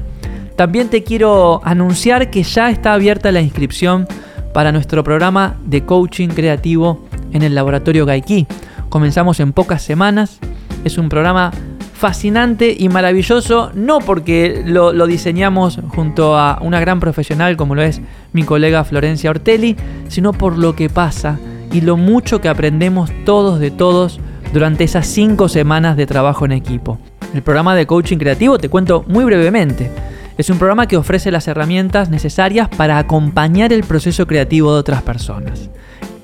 también 0.57 0.89
te 0.89 1.03
quiero 1.03 1.61
anunciar 1.65 2.31
que 2.31 2.43
ya 2.43 2.71
está 2.71 2.95
abierta 2.95 3.33
la 3.33 3.41
inscripción 3.41 4.07
para 4.55 4.73
nuestro 4.73 5.05
programa 5.05 5.57
de 5.65 5.85
coaching 5.85 6.29
creativo 6.29 7.07
en 7.33 7.43
el 7.43 7.55
laboratorio 7.55 8.07
Gaiki. 8.07 8.47
Comenzamos 8.89 9.41
en 9.41 9.53
pocas 9.53 9.83
semanas. 9.83 10.39
Es 10.85 10.99
un 10.99 11.09
programa 11.09 11.51
fascinante 12.01 12.75
y 12.77 12.89
maravilloso, 12.89 13.73
no 13.75 13.99
porque 13.99 14.63
lo, 14.65 15.07
diseñamos 15.07 15.79
junto 15.89 16.39
a 16.39 16.59
una 16.63 16.81
gran 16.81 16.99
profesional 16.99 17.59
como 17.59 17.75
lo 17.75 17.83
es 17.83 18.01
mi 18.33 18.43
colega 18.43 18.85
Florencia 18.85 19.29
Ortelli, 19.29 19.77
sino 20.09 20.33
por 20.33 20.57
lo 20.57 20.75
que 20.75 20.89
pasa 20.89 21.39
y 21.71 21.83
lo 21.83 21.99
mucho 21.99 22.41
que 22.41 22.49
aprendemos 22.49 23.11
todos 23.27 23.61
de 23.61 23.71
todos 23.71 24.19
durante 24.55 24.85
esas 24.85 25.07
cinco 25.09 25.51
semanas 25.51 25.99
de 25.99 26.07
trabajo 26.07 26.47
en 26.47 26.53
equipo. 26.53 26.99
El 27.35 27.43
programa 27.43 27.77
de 27.77 27.87
coaching 27.87 28.17
creativo 28.17 28.59
te 28.59 28.71
cuento 28.71 29.05
muy 29.07 29.27
brevemente. 29.27 29.91
Es 30.39 30.49
un 30.49 30.57
programa 30.57 30.87
que 30.87 30.97
ofrece 30.97 31.31
las 31.31 31.49
herramientas 31.49 32.09
necesarias 32.09 32.71
para 32.71 32.97
acompañar 32.97 33.75
el 33.75 33.85
proceso 33.85 34.27
creativo 34.27 34.73
de 34.73 34.81
otras 34.81 35.03
personas. 35.03 35.69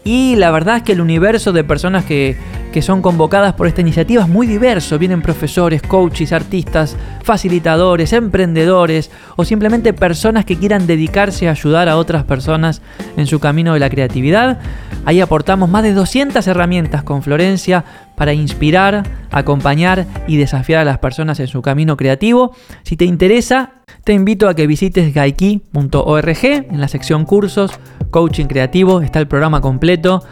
Y 0.04 0.36
la 0.36 0.50
verdad 0.52 0.78
es 0.78 0.82
que 0.84 0.92
el 0.92 1.02
universo 1.02 1.52
de 1.52 1.64
personas 1.64 2.06
que, 2.06 2.38
son 2.82 3.02
convocadas 3.02 3.54
por 3.54 3.66
esta 3.66 3.80
iniciativa 3.80 4.22
es 4.22 4.28
muy 4.28 4.46
diverso. 4.46 4.98
Vienen 4.98 5.22
profesores, 5.22 5.82
coaches, 5.82 6.32
artistas, 6.32 6.96
facilitadores, 7.22 8.12
emprendedores 8.12 9.10
o 9.36 9.44
simplemente 9.44 9.92
personas 9.92 10.44
que 10.44 10.56
quieran 10.56 10.86
dedicarse 10.86 11.48
a 11.48 11.52
ayudar 11.52 11.88
a 11.88 11.96
otras 11.96 12.24
personas 12.24 12.82
en 13.16 13.26
su 13.26 13.40
camino 13.40 13.74
de 13.74 13.80
la 13.80 13.90
creatividad. 13.90 14.58
Ahí 15.04 15.20
aportamos 15.20 15.68
más 15.68 15.82
de 15.82 15.94
200 15.94 16.46
herramientas 16.46 17.02
con 17.02 17.22
Florencia 17.22 17.84
para 18.16 18.32
inspirar, 18.32 19.04
acompañar 19.30 20.06
y 20.26 20.36
desafiar 20.36 20.80
a 20.80 20.84
las 20.84 20.98
personas 20.98 21.38
en 21.40 21.46
su 21.46 21.62
camino 21.62 21.96
creativo. 21.96 22.54
Si 22.82 22.96
te 22.96 23.04
interesa, 23.04 23.74
te 24.04 24.12
invito 24.12 24.48
a 24.48 24.54
que 24.54 24.66
visites 24.66 25.14
gaiki.org 25.14 26.44
en 26.44 26.80
la 26.80 26.88
sección 26.88 27.24
cursos, 27.24 27.72
coaching 28.10 28.46
creativo, 28.46 29.00
está 29.00 29.18
el 29.18 29.28
programa 29.28 29.60
completo. 29.60 30.22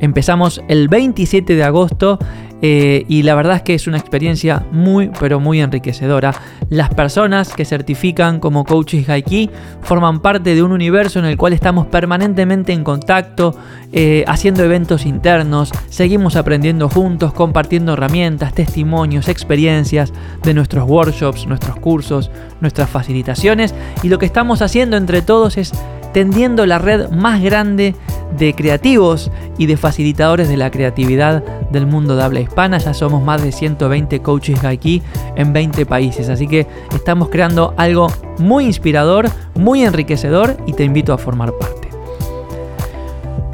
Empezamos 0.00 0.62
el 0.68 0.88
27 0.88 1.54
de 1.54 1.64
agosto 1.64 2.18
eh, 2.62 3.04
y 3.06 3.22
la 3.22 3.34
verdad 3.34 3.56
es 3.56 3.62
que 3.62 3.74
es 3.74 3.86
una 3.86 3.98
experiencia 3.98 4.64
muy, 4.72 5.10
pero 5.20 5.40
muy 5.40 5.60
enriquecedora. 5.60 6.34
Las 6.70 6.88
personas 6.94 7.52
que 7.52 7.64
certifican 7.64 8.40
como 8.40 8.64
coaches 8.64 9.06
Gaiki 9.06 9.50
forman 9.82 10.20
parte 10.20 10.54
de 10.54 10.62
un 10.62 10.72
universo 10.72 11.18
en 11.18 11.26
el 11.26 11.36
cual 11.36 11.52
estamos 11.52 11.86
permanentemente 11.86 12.72
en 12.72 12.82
contacto, 12.82 13.54
eh, 13.92 14.24
haciendo 14.26 14.64
eventos 14.64 15.04
internos, 15.04 15.70
seguimos 15.90 16.36
aprendiendo 16.36 16.88
juntos, 16.88 17.34
compartiendo 17.34 17.92
herramientas, 17.92 18.54
testimonios, 18.54 19.28
experiencias 19.28 20.12
de 20.42 20.54
nuestros 20.54 20.88
workshops, 20.88 21.46
nuestros 21.46 21.76
cursos, 21.76 22.30
nuestras 22.60 22.88
facilitaciones 22.88 23.74
y 24.02 24.08
lo 24.08 24.18
que 24.18 24.26
estamos 24.26 24.62
haciendo 24.62 24.96
entre 24.96 25.20
todos 25.20 25.58
es 25.58 25.72
tendiendo 26.16 26.64
la 26.64 26.78
red 26.78 27.10
más 27.10 27.42
grande 27.42 27.94
de 28.38 28.54
creativos 28.54 29.30
y 29.58 29.66
de 29.66 29.76
facilitadores 29.76 30.48
de 30.48 30.56
la 30.56 30.70
creatividad 30.70 31.44
del 31.70 31.86
mundo 31.86 32.16
de 32.16 32.22
habla 32.22 32.40
hispana. 32.40 32.78
Ya 32.78 32.94
somos 32.94 33.22
más 33.22 33.42
de 33.42 33.52
120 33.52 34.22
coaches 34.22 34.64
aquí 34.64 35.02
en 35.36 35.52
20 35.52 35.84
países, 35.84 36.30
así 36.30 36.48
que 36.48 36.66
estamos 36.94 37.28
creando 37.28 37.74
algo 37.76 38.10
muy 38.38 38.64
inspirador, 38.64 39.28
muy 39.56 39.82
enriquecedor 39.82 40.56
y 40.66 40.72
te 40.72 40.84
invito 40.84 41.12
a 41.12 41.18
formar 41.18 41.52
parte. 41.52 41.85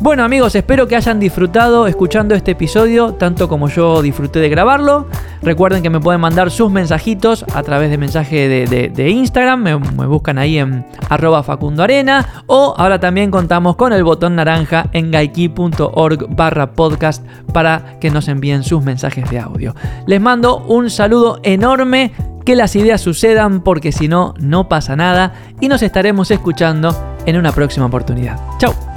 Bueno 0.03 0.25
amigos, 0.25 0.57
espero 0.57 0.89
que 0.89 0.97
hayan 0.97 1.21
disfrutado 1.21 1.87
escuchando 1.87 2.35
este 2.35 2.51
episodio, 2.51 3.15
tanto 3.15 3.49
como 3.49 3.69
yo 3.69 4.03
disfruté 4.03 4.41
de 4.41 4.49
grabarlo. 4.49 5.07
Recuerden 5.43 5.81
que 5.81 5.91
me 5.91 6.01
pueden 6.01 6.21
mandar 6.21 6.51
sus 6.51 6.73
mensajitos 6.73 7.45
a 7.55 7.63
través 7.63 7.89
de 7.89 7.99
mensaje 7.99 8.67
de, 8.67 9.11
Instagram, 9.11 9.63
me, 9.63 10.07
buscan 10.07 10.39
ahí 10.39 10.59
en 10.59 10.85
arroba 11.09 11.45
facundoarena 11.45 12.43
o 12.49 12.75
ahora 12.77 12.99
también 12.99 13.31
contamos 13.31 13.77
con 13.77 13.93
el 13.93 14.03
botón 14.03 14.35
naranja 14.35 14.89
en 14.93 15.13
gaiki.org 15.13 16.35
barra 16.35 16.73
podcast 16.73 17.25
para 17.53 18.01
que 18.01 18.11
nos 18.11 18.27
envíen 18.27 18.65
sus 18.65 18.83
mensajes 18.83 19.31
de 19.31 19.39
audio. 19.39 19.73
Les 20.09 20.21
mando 20.21 20.65
un 20.67 20.91
saludo 20.91 21.39
enorme, 21.45 22.11
que 22.45 22.57
las 22.57 22.75
ideas 22.75 23.01
sucedan 23.01 23.61
porque 23.61 23.93
si 23.93 24.09
no, 24.09 24.35
no 24.41 24.69
pasa 24.69 24.97
nada 24.97 25.33
y 25.61 25.69
nos 25.69 25.81
estaremos 25.81 26.33
escuchando 26.33 26.93
en 27.25 27.37
una 27.37 27.53
próxima 27.53 27.87
oportunidad. 27.87 28.37
Chao. 28.59 28.92